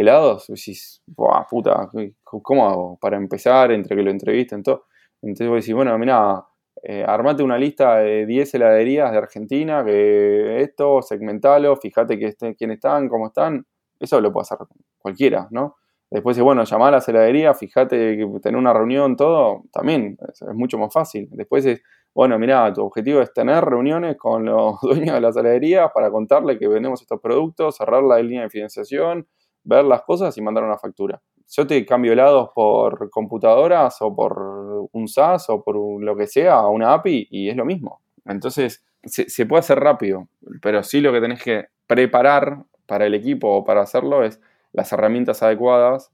helados, 0.00 0.46
decís, 0.46 1.02
puta, 1.50 1.90
¿cómo 2.22 2.68
hago? 2.68 2.98
Para 3.00 3.16
empezar, 3.16 3.72
entre 3.72 3.96
que 3.96 4.02
lo 4.02 4.10
entrevisten, 4.10 4.62
todo. 4.62 4.84
Entonces 5.22 5.48
vos 5.48 5.56
decís, 5.56 5.74
bueno, 5.74 5.98
mira, 5.98 6.44
eh, 6.82 7.04
armate 7.06 7.42
una 7.42 7.58
lista 7.58 7.96
de 7.96 8.24
10 8.26 8.54
heladerías 8.54 9.10
de 9.10 9.18
Argentina, 9.18 9.84
que 9.84 10.60
esto, 10.62 11.02
segmentalo, 11.02 11.76
fíjate 11.76 12.18
que 12.18 12.26
este, 12.26 12.54
quién 12.54 12.70
están, 12.70 13.08
cómo 13.08 13.26
están. 13.26 13.66
Eso 13.98 14.20
lo 14.20 14.32
puede 14.32 14.42
hacer 14.42 14.58
cualquiera, 14.98 15.48
¿no? 15.50 15.76
Después 16.10 16.36
dice, 16.36 16.44
bueno, 16.44 16.64
llamar 16.64 16.88
a 16.88 16.98
las 16.98 17.08
heladerías, 17.08 17.58
fíjate 17.58 18.16
que 18.16 18.26
tener 18.40 18.58
una 18.58 18.72
reunión, 18.72 19.16
todo, 19.16 19.64
también 19.72 20.16
es, 20.32 20.42
mucho 20.54 20.78
más 20.78 20.92
fácil. 20.92 21.28
Después 21.32 21.66
es, 21.66 21.82
bueno, 22.14 22.38
mira, 22.38 22.72
tu 22.72 22.82
objetivo 22.82 23.20
es 23.20 23.32
tener 23.32 23.64
reuniones 23.64 24.16
con 24.16 24.44
los 24.44 24.80
dueños 24.82 25.14
de 25.14 25.20
las 25.20 25.36
heladerías 25.36 25.90
para 25.92 26.10
contarle 26.10 26.58
que 26.58 26.68
vendemos 26.68 27.02
estos 27.02 27.20
productos, 27.20 27.76
cerrar 27.76 28.04
la 28.04 28.20
línea 28.20 28.42
de 28.42 28.50
financiación, 28.50 29.26
ver 29.68 29.84
las 29.84 30.02
cosas 30.02 30.36
y 30.36 30.42
mandar 30.42 30.64
una 30.64 30.78
factura. 30.78 31.20
Yo 31.50 31.66
te 31.66 31.84
cambio 31.84 32.12
helados 32.12 32.50
por 32.54 33.10
computadoras 33.10 34.00
o 34.00 34.14
por 34.14 34.88
un 34.92 35.08
SaaS 35.08 35.50
o 35.50 35.62
por 35.62 35.76
lo 35.76 36.16
que 36.16 36.26
sea, 36.26 36.66
una 36.66 36.94
API 36.94 37.28
y 37.30 37.50
es 37.50 37.56
lo 37.56 37.64
mismo. 37.64 38.00
Entonces, 38.24 38.84
se, 39.04 39.46
puede 39.46 39.60
hacer 39.60 39.78
rápido, 39.78 40.28
pero 40.62 40.82
sí 40.82 41.00
lo 41.00 41.12
que 41.12 41.20
tenés 41.20 41.42
que 41.42 41.66
preparar 41.86 42.64
para 42.86 43.06
el 43.06 43.14
equipo 43.14 43.48
o 43.48 43.64
para 43.64 43.82
hacerlo 43.82 44.24
es 44.24 44.40
las 44.72 44.90
herramientas 44.92 45.42
adecuadas. 45.42 46.10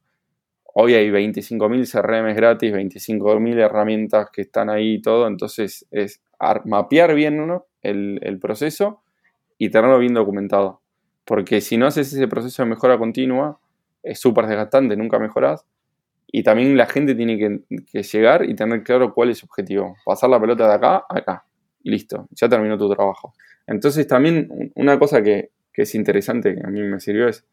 Hoy 0.74 0.94
hay 0.94 1.10
25.000 1.10 1.90
CRM 1.90 2.34
gratis, 2.34 2.72
25.000 2.72 3.58
herramientas 3.58 4.30
que 4.32 4.42
están 4.42 4.68
ahí 4.68 4.94
y 4.94 5.02
todo, 5.02 5.28
entonces 5.28 5.86
es 5.92 6.22
mapear 6.64 7.14
bien 7.14 7.60
el 7.82 8.38
proceso 8.40 9.02
y 9.58 9.70
tenerlo 9.70 9.98
bien 9.98 10.14
documentado. 10.14 10.83
Porque 11.24 11.60
si 11.60 11.76
no 11.76 11.86
haces 11.86 12.12
ese 12.12 12.28
proceso 12.28 12.62
de 12.62 12.68
mejora 12.68 12.98
continua, 12.98 13.58
es 14.02 14.20
súper 14.20 14.46
desgastante, 14.46 14.96
nunca 14.96 15.18
mejoras. 15.18 15.64
Y 16.26 16.42
también 16.42 16.76
la 16.76 16.86
gente 16.86 17.14
tiene 17.14 17.38
que, 17.38 18.02
llegar 18.02 18.48
y 18.48 18.54
tener 18.54 18.82
claro 18.82 19.14
cuál 19.14 19.30
es 19.30 19.38
su 19.38 19.46
objetivo. 19.46 19.96
Pasar 20.04 20.30
la 20.30 20.40
pelota 20.40 20.68
de 20.68 20.74
acá 20.74 21.04
a 21.08 21.18
acá. 21.18 21.44
Y 21.82 21.90
listo, 21.90 22.28
ya 22.32 22.48
terminó 22.48 22.76
tu 22.76 22.92
trabajo. 22.92 23.34
Entonces 23.66 24.06
también 24.06 24.72
una 24.74 24.98
cosa 24.98 25.22
que, 25.22 25.50
es 25.72 25.94
interesante, 25.94 26.54
que 26.54 26.66
a 26.66 26.70
mí 26.70 26.82
me 26.82 27.00
sirvió 27.00 27.28
es, 27.28 27.44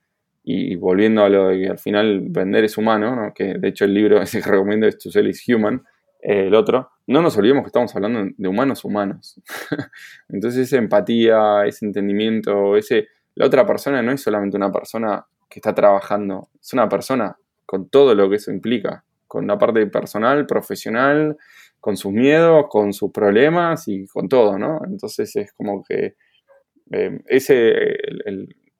y 0.43 0.75
volviendo 0.75 1.23
a 1.23 1.29
lo 1.29 1.49
de 1.49 1.59
que 1.59 1.69
al 1.69 1.77
final 1.77 2.21
vender 2.29 2.63
es 2.63 2.77
humano, 2.77 3.31
que 3.35 3.55
de 3.55 3.67
hecho 3.67 3.85
el 3.85 3.93
libro 3.93 4.21
ese 4.21 4.41
que 4.41 4.49
recomiendo 4.49 4.87
es 4.87 4.97
To 4.97 5.11
Sell 5.11 5.29
is 5.29 5.43
Human, 5.47 5.83
eh, 6.21 6.47
el 6.47 6.55
otro, 6.55 6.89
no 7.07 7.21
nos 7.21 7.35
olvidemos 7.37 7.63
que 7.63 7.67
estamos 7.67 7.95
hablando 7.95 8.31
de 8.35 8.47
humanos 8.47 8.83
humanos. 8.83 9.39
Entonces 10.29 10.67
esa 10.67 10.77
empatía, 10.77 11.65
ese 11.65 11.85
entendimiento, 11.85 12.77
ese 12.77 13.07
la 13.35 13.45
otra 13.45 13.65
persona 13.65 14.01
no 14.01 14.11
es 14.11 14.21
solamente 14.21 14.57
una 14.57 14.71
persona 14.71 15.25
que 15.49 15.59
está 15.59 15.73
trabajando, 15.73 16.49
es 16.59 16.73
una 16.73 16.87
persona 16.87 17.37
con 17.65 17.89
todo 17.89 18.15
lo 18.15 18.29
que 18.29 18.37
eso 18.37 18.51
implica, 18.51 19.03
con 19.27 19.47
la 19.47 19.57
parte 19.57 19.85
personal, 19.87 20.45
profesional, 20.45 21.37
con 21.79 21.97
sus 21.97 22.11
miedos, 22.11 22.65
con 22.69 22.93
sus 22.93 23.11
problemas 23.11 23.87
y 23.87 24.05
con 24.07 24.29
todo, 24.29 24.57
¿no? 24.57 24.81
Entonces 24.85 25.35
es 25.35 25.53
como 25.53 25.83
que 25.83 26.15
eh, 26.91 27.19
ese, 27.27 27.97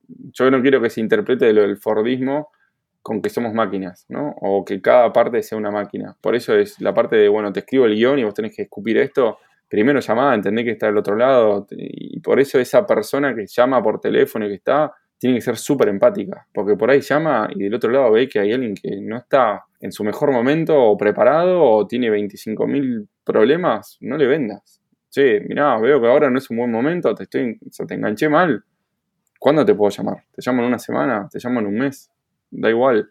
yo 0.07 0.51
no 0.51 0.61
quiero 0.61 0.81
que 0.81 0.89
se 0.89 1.01
interprete 1.01 1.51
lo 1.53 1.61
del 1.61 1.77
Fordismo 1.77 2.49
con 3.01 3.21
que 3.21 3.29
somos 3.29 3.53
máquinas, 3.53 4.05
¿no? 4.09 4.35
O 4.41 4.63
que 4.63 4.81
cada 4.81 5.11
parte 5.11 5.41
sea 5.41 5.57
una 5.57 5.71
máquina. 5.71 6.15
Por 6.21 6.35
eso 6.35 6.55
es 6.55 6.79
la 6.79 6.93
parte 6.93 7.15
de, 7.15 7.27
bueno, 7.29 7.51
te 7.51 7.61
escribo 7.61 7.85
el 7.85 7.95
guion 7.95 8.19
y 8.19 8.23
vos 8.23 8.33
tenés 8.33 8.55
que 8.55 8.63
escupir 8.63 8.97
esto, 8.97 9.39
primero 9.71 10.01
llamada, 10.01 10.35
entender 10.35 10.65
que 10.65 10.71
está 10.71 10.87
del 10.87 10.97
otro 10.97 11.15
lado, 11.15 11.65
y 11.71 12.19
por 12.19 12.41
eso 12.41 12.59
esa 12.59 12.85
persona 12.85 13.33
que 13.33 13.47
llama 13.47 13.81
por 13.81 14.01
teléfono 14.01 14.45
y 14.45 14.49
que 14.49 14.55
está, 14.55 14.91
tiene 15.17 15.37
que 15.37 15.41
ser 15.41 15.55
súper 15.55 15.87
empática, 15.87 16.45
porque 16.53 16.75
por 16.75 16.91
ahí 16.91 16.99
llama 16.99 17.47
y 17.55 17.63
del 17.63 17.73
otro 17.75 17.89
lado 17.89 18.11
ve 18.11 18.27
que 18.27 18.39
hay 18.39 18.51
alguien 18.51 18.75
que 18.75 18.99
no 18.99 19.15
está 19.15 19.63
en 19.79 19.93
su 19.93 20.03
mejor 20.03 20.33
momento 20.33 20.77
o 20.77 20.97
preparado 20.97 21.63
o 21.63 21.87
tiene 21.87 22.11
25.000 22.11 23.07
problemas, 23.23 23.97
no 24.01 24.17
le 24.17 24.27
vendas. 24.27 24.81
che, 25.09 25.39
mirá, 25.39 25.79
veo 25.79 26.01
que 26.01 26.07
ahora 26.07 26.29
no 26.29 26.37
es 26.37 26.49
un 26.49 26.57
buen 26.57 26.71
momento, 26.71 27.15
te 27.15 27.23
estoy, 27.23 27.57
o 27.65 27.71
sea, 27.71 27.85
te 27.85 27.93
enganché 27.93 28.27
mal. 28.27 28.65
¿Cuándo 29.39 29.65
te 29.65 29.73
puedo 29.73 29.89
llamar? 29.89 30.17
¿Te 30.31 30.41
llamo 30.45 30.63
en 30.63 30.67
una 30.67 30.79
semana? 30.79 31.29
¿Te 31.31 31.39
llamo 31.41 31.61
en 31.61 31.67
un 31.67 31.75
mes? 31.75 32.11
Da 32.49 32.69
igual. 32.69 33.09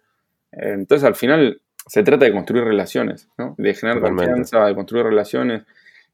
Entonces, 0.53 1.05
al 1.05 1.15
final, 1.15 1.61
se 1.87 2.03
trata 2.03 2.27
de 2.27 2.33
construir 2.33 2.65
relaciones, 2.65 3.29
¿no? 3.39 3.55
De 3.57 3.75
generar 3.75 4.01
Totalmente. 4.01 4.27
confianza, 4.27 4.67
de 4.67 4.75
construir 4.75 5.05
relaciones. 5.07 5.65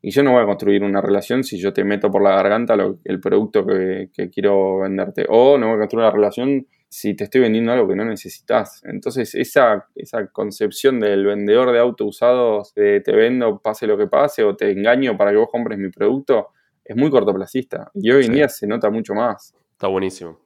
Y 0.03 0.11
yo 0.11 0.23
no 0.23 0.33
voy 0.33 0.43
a 0.43 0.47
construir 0.47 0.85
una 0.85 1.01
relación 1.01 1.43
si 1.43 1.59
yo 1.59 1.73
te 1.73 1.83
meto 1.83 2.11
por 2.11 2.23
la 2.23 2.31
garganta 2.31 2.77
lo- 2.77 2.99
el 3.05 3.19
producto 3.21 3.67
que, 3.67 4.11
que 4.13 4.31
quiero 4.31 4.81
venderte. 4.81 5.27
O 5.29 5.59
no 5.59 5.67
voy 5.69 5.77
a 5.77 5.79
construir 5.79 6.05
una 6.05 6.13
relación 6.15 6.67
si 6.89 7.15
te 7.15 7.25
estoy 7.25 7.41
vendiendo 7.41 7.73
algo 7.73 7.89
que 7.89 7.97
no 7.97 8.05
necesitas. 8.05 8.83
Entonces, 8.85 9.35
esa, 9.35 9.89
esa 9.97 10.29
concepción 10.29 11.01
del 11.01 11.25
vendedor 11.27 11.73
de 11.73 11.81
autos 11.81 12.07
usados, 12.09 12.73
de 12.75 13.01
te 13.01 13.13
vendo 13.13 13.59
pase 13.61 13.87
lo 13.87 13.99
que 13.99 14.07
pase, 14.07 14.45
o 14.45 14.55
te 14.55 14.71
engaño 14.71 15.17
para 15.17 15.33
que 15.33 15.37
vos 15.39 15.49
compres 15.51 15.79
mi 15.79 15.91
producto, 15.91 16.49
es 16.85 16.95
muy 16.97 17.11
cortoplacista. 17.11 17.91
Y 17.95 18.11
hoy 18.13 18.27
en 18.27 18.29
Sí. 18.29 18.33
día 18.35 18.49
se 18.49 18.67
nota 18.69 18.89
mucho 18.91 19.15
más. 19.15 19.55
Está 19.73 19.89
buenísimo. 19.89 20.41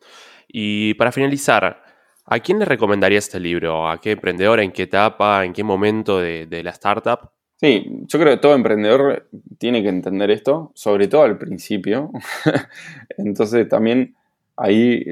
Y 0.48 0.94
para 0.94 1.12
finalizar, 1.12 1.82
¿a 2.24 2.38
quién 2.40 2.58
le 2.58 2.64
recomendaría 2.64 3.18
este 3.18 3.38
libro? 3.38 3.86
¿A 3.88 4.00
qué 4.00 4.12
emprendedor? 4.12 4.60
¿En 4.60 4.72
qué 4.72 4.84
etapa? 4.84 5.44
¿En 5.44 5.52
qué 5.52 5.62
momento 5.62 6.18
de, 6.18 6.46
de 6.46 6.62
la 6.62 6.70
startup? 6.70 7.30
Sí, 7.60 7.84
yo 8.06 8.18
creo 8.18 8.32
que 8.32 8.40
todo 8.40 8.54
emprendedor 8.54 9.28
tiene 9.58 9.82
que 9.82 9.90
entender 9.90 10.30
esto, 10.30 10.72
sobre 10.74 11.08
todo 11.08 11.24
al 11.24 11.36
principio. 11.36 12.10
Entonces 13.18 13.68
también 13.68 14.16
ahí 14.56 15.04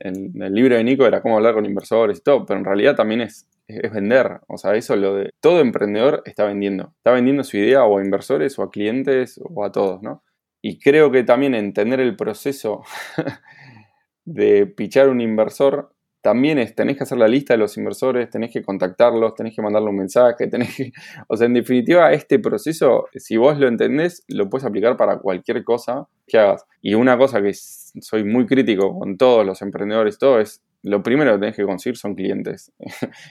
en 0.00 0.42
el 0.42 0.52
libro 0.52 0.76
de 0.76 0.84
Nico 0.84 1.06
era 1.06 1.22
cómo 1.22 1.36
hablar 1.36 1.54
con 1.54 1.64
inversores 1.64 2.18
y 2.18 2.22
todo, 2.22 2.44
pero 2.44 2.58
en 2.58 2.66
realidad 2.66 2.94
también 2.94 3.22
es 3.22 3.48
vender. 3.90 4.40
O 4.48 4.58
sea, 4.58 4.74
eso 4.74 4.96
lo 4.96 5.14
de... 5.14 5.30
Todo 5.40 5.60
emprendedor 5.60 6.22
está 6.26 6.44
vendiendo. 6.44 6.92
Está 6.98 7.12
vendiendo 7.12 7.42
su 7.42 7.56
idea 7.56 7.84
o 7.84 7.98
a 7.98 8.04
inversores 8.04 8.58
o 8.58 8.64
a 8.64 8.70
clientes 8.70 9.40
o 9.42 9.64
a 9.64 9.72
todos, 9.72 10.02
¿no? 10.02 10.22
Y 10.60 10.78
creo 10.80 11.10
que 11.10 11.24
también 11.24 11.54
entender 11.54 12.00
el 12.00 12.16
proceso 12.16 12.82
de 14.26 14.66
pichar 14.66 15.08
un 15.08 15.22
inversor 15.22 15.93
también 16.24 16.56
es, 16.58 16.74
tenés 16.74 16.96
que 16.96 17.02
hacer 17.02 17.18
la 17.18 17.28
lista 17.28 17.52
de 17.52 17.58
los 17.58 17.76
inversores, 17.76 18.30
tenés 18.30 18.50
que 18.50 18.62
contactarlos, 18.62 19.34
tenés 19.34 19.54
que 19.54 19.60
mandarle 19.60 19.90
un 19.90 19.96
mensaje, 19.96 20.46
tenés 20.50 20.74
que... 20.74 20.90
O 21.28 21.36
sea, 21.36 21.46
en 21.46 21.52
definitiva, 21.52 22.10
este 22.14 22.38
proceso, 22.38 23.04
si 23.14 23.36
vos 23.36 23.58
lo 23.58 23.68
entendés, 23.68 24.24
lo 24.28 24.48
puedes 24.48 24.64
aplicar 24.64 24.96
para 24.96 25.18
cualquier 25.18 25.62
cosa 25.64 26.08
que 26.26 26.38
hagas. 26.38 26.64
Y 26.80 26.94
una 26.94 27.18
cosa 27.18 27.42
que 27.42 27.52
soy 27.52 28.24
muy 28.24 28.46
crítico 28.46 28.98
con 28.98 29.18
todos 29.18 29.44
los 29.44 29.60
emprendedores, 29.60 30.16
todo 30.16 30.40
es, 30.40 30.62
lo 30.82 31.02
primero 31.02 31.32
que 31.32 31.40
tenés 31.40 31.56
que 31.56 31.64
conseguir 31.64 31.98
son 31.98 32.14
clientes. 32.14 32.72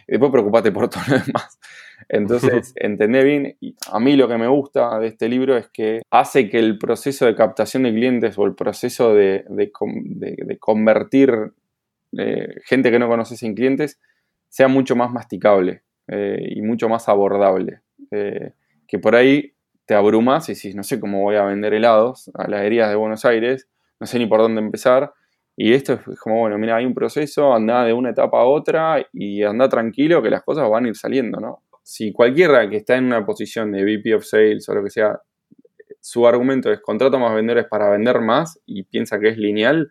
y 0.07 0.11
después 0.11 0.31
preocupate 0.31 0.71
por 0.71 0.87
todo 0.87 1.01
lo 1.07 1.13
demás. 1.17 1.59
Entonces, 2.09 2.73
entendé 2.75 3.23
bien. 3.23 3.57
Y 3.59 3.75
a 3.91 3.99
mí 3.99 4.15
lo 4.15 4.27
que 4.27 4.37
me 4.37 4.47
gusta 4.47 4.99
de 4.99 5.07
este 5.07 5.29
libro 5.29 5.57
es 5.57 5.67
que 5.69 6.03
hace 6.11 6.47
que 6.47 6.59
el 6.59 6.77
proceso 6.77 7.25
de 7.25 7.33
captación 7.33 7.83
de 7.83 7.91
clientes 7.91 8.37
o 8.37 8.45
el 8.45 8.53
proceso 8.53 9.15
de, 9.15 9.45
de 9.49 9.71
de- 10.15 10.37
de 10.45 10.57
convertir 10.59 11.53
gente 12.65 12.91
que 12.91 12.99
no 12.99 13.07
conoces 13.07 13.41
en 13.43 13.55
clientes 13.55 13.99
sea 14.53 14.67
mucho 14.67 14.95
más 14.95 15.11
masticable 15.11 15.81
eh, 16.07 16.37
y 16.55 16.61
mucho 16.61 16.87
más 16.87 17.09
abordable. 17.09 17.81
Eh, 18.11 18.53
que 18.87 18.99
por 18.99 19.15
ahí 19.15 19.53
te 19.85 19.95
abrumas 19.95 20.47
y 20.47 20.53
decís, 20.53 20.75
no 20.75 20.83
sé 20.83 20.99
cómo 20.99 21.23
voy 21.23 21.37
a 21.37 21.43
vender 21.43 21.73
helados 21.73 22.29
a 22.35 22.43
las 22.43 22.49
heladerías 22.49 22.89
de 22.89 22.95
Buenos 22.95 23.25
Aires, 23.25 23.67
no 23.99 24.05
sé 24.05 24.19
ni 24.19 24.27
por 24.27 24.39
dónde 24.41 24.61
empezar. 24.61 25.11
Y 25.55 25.73
esto 25.73 25.93
es 25.93 26.19
como, 26.19 26.39
bueno, 26.39 26.57
mira, 26.59 26.75
hay 26.75 26.85
un 26.85 26.93
proceso, 26.93 27.53
anda 27.53 27.83
de 27.83 27.93
una 27.93 28.11
etapa 28.11 28.41
a 28.41 28.45
otra 28.45 29.03
y 29.11 29.43
anda 29.43 29.69
tranquilo 29.69 30.21
que 30.21 30.29
las 30.29 30.43
cosas 30.43 30.69
van 30.69 30.85
a 30.85 30.87
ir 30.89 30.95
saliendo, 30.95 31.39
¿no? 31.39 31.63
Si 31.81 32.13
cualquiera 32.13 32.69
que 32.69 32.77
está 32.77 32.95
en 32.95 33.05
una 33.05 33.25
posición 33.25 33.71
de 33.71 33.83
VP 33.83 34.15
of 34.15 34.23
Sales 34.23 34.67
o 34.69 34.75
lo 34.75 34.83
que 34.83 34.89
sea, 34.89 35.19
su 35.99 36.27
argumento 36.27 36.71
es 36.71 36.79
contrato 36.79 37.17
más 37.17 37.33
vendedores 37.33 37.65
para 37.67 37.89
vender 37.89 38.21
más 38.21 38.59
y 38.65 38.83
piensa 38.83 39.19
que 39.19 39.29
es 39.29 39.37
lineal, 39.37 39.89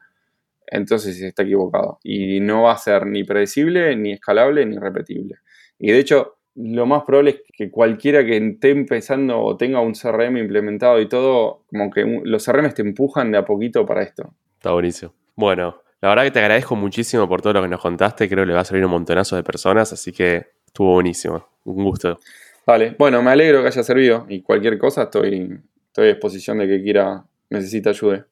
entonces 0.72 1.20
está 1.20 1.42
equivocado. 1.42 1.98
Y 2.02 2.40
no 2.40 2.62
va 2.62 2.72
a 2.72 2.78
ser 2.78 3.06
ni 3.06 3.24
predecible, 3.24 3.94
ni 3.96 4.12
escalable, 4.12 4.64
ni 4.66 4.78
repetible. 4.78 5.36
Y 5.78 5.92
de 5.92 5.98
hecho, 5.98 6.38
lo 6.54 6.86
más 6.86 7.02
probable 7.04 7.30
es 7.30 7.42
que 7.56 7.70
cualquiera 7.70 8.24
que 8.24 8.36
esté 8.36 8.70
empezando 8.70 9.40
o 9.40 9.56
tenga 9.56 9.80
un 9.80 9.92
CRM 9.92 10.38
implementado 10.38 11.00
y 11.00 11.08
todo, 11.08 11.64
como 11.68 11.90
que 11.90 12.20
los 12.24 12.44
CRM 12.44 12.72
te 12.72 12.82
empujan 12.82 13.30
de 13.32 13.38
a 13.38 13.44
poquito 13.44 13.84
para 13.86 14.02
esto. 14.02 14.34
Está 14.54 14.72
buenísimo. 14.72 15.12
Bueno, 15.34 15.82
la 16.00 16.08
verdad 16.08 16.24
que 16.24 16.30
te 16.30 16.38
agradezco 16.40 16.76
muchísimo 16.76 17.28
por 17.28 17.42
todo 17.42 17.54
lo 17.54 17.62
que 17.62 17.68
nos 17.68 17.80
contaste. 17.80 18.28
Creo 18.28 18.44
que 18.44 18.48
le 18.48 18.54
va 18.54 18.60
a 18.60 18.64
servir 18.64 18.82
a 18.82 18.86
un 18.86 18.92
montonazo 18.92 19.36
de 19.36 19.42
personas, 19.42 19.92
así 19.92 20.12
que 20.12 20.46
estuvo 20.66 20.92
buenísimo. 20.94 21.46
Un 21.64 21.84
gusto. 21.84 22.18
Vale, 22.66 22.94
bueno, 22.98 23.22
me 23.22 23.30
alegro 23.30 23.60
que 23.62 23.68
haya 23.68 23.82
servido 23.82 24.26
y 24.28 24.42
cualquier 24.42 24.78
cosa 24.78 25.04
estoy, 25.04 25.58
estoy 25.86 26.04
a 26.06 26.08
disposición 26.08 26.58
de 26.58 26.68
que 26.68 26.82
quiera, 26.82 27.24
necesita 27.50 27.90
ayuda. 27.90 28.26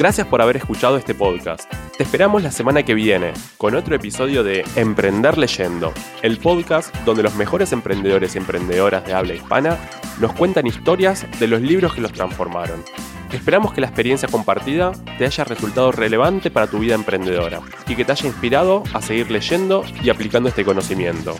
Gracias 0.00 0.26
por 0.26 0.40
haber 0.40 0.56
escuchado 0.56 0.96
este 0.96 1.14
podcast. 1.14 1.70
Te 1.98 2.04
esperamos 2.04 2.42
la 2.42 2.50
semana 2.50 2.82
que 2.84 2.94
viene 2.94 3.34
con 3.58 3.74
otro 3.74 3.94
episodio 3.94 4.42
de 4.42 4.64
Emprender 4.74 5.36
Leyendo, 5.36 5.92
el 6.22 6.38
podcast 6.38 6.96
donde 7.04 7.22
los 7.22 7.34
mejores 7.34 7.70
emprendedores 7.72 8.34
y 8.34 8.38
emprendedoras 8.38 9.04
de 9.04 9.12
habla 9.12 9.34
hispana 9.34 9.76
nos 10.18 10.32
cuentan 10.32 10.66
historias 10.66 11.26
de 11.38 11.46
los 11.48 11.60
libros 11.60 11.92
que 11.92 12.00
los 12.00 12.14
transformaron. 12.14 12.82
Esperamos 13.30 13.74
que 13.74 13.82
la 13.82 13.88
experiencia 13.88 14.26
compartida 14.26 14.92
te 15.18 15.26
haya 15.26 15.44
resultado 15.44 15.92
relevante 15.92 16.50
para 16.50 16.66
tu 16.66 16.78
vida 16.78 16.94
emprendedora 16.94 17.60
y 17.86 17.94
que 17.94 18.06
te 18.06 18.12
haya 18.12 18.26
inspirado 18.26 18.82
a 18.94 19.02
seguir 19.02 19.30
leyendo 19.30 19.84
y 20.02 20.08
aplicando 20.08 20.48
este 20.48 20.64
conocimiento. 20.64 21.36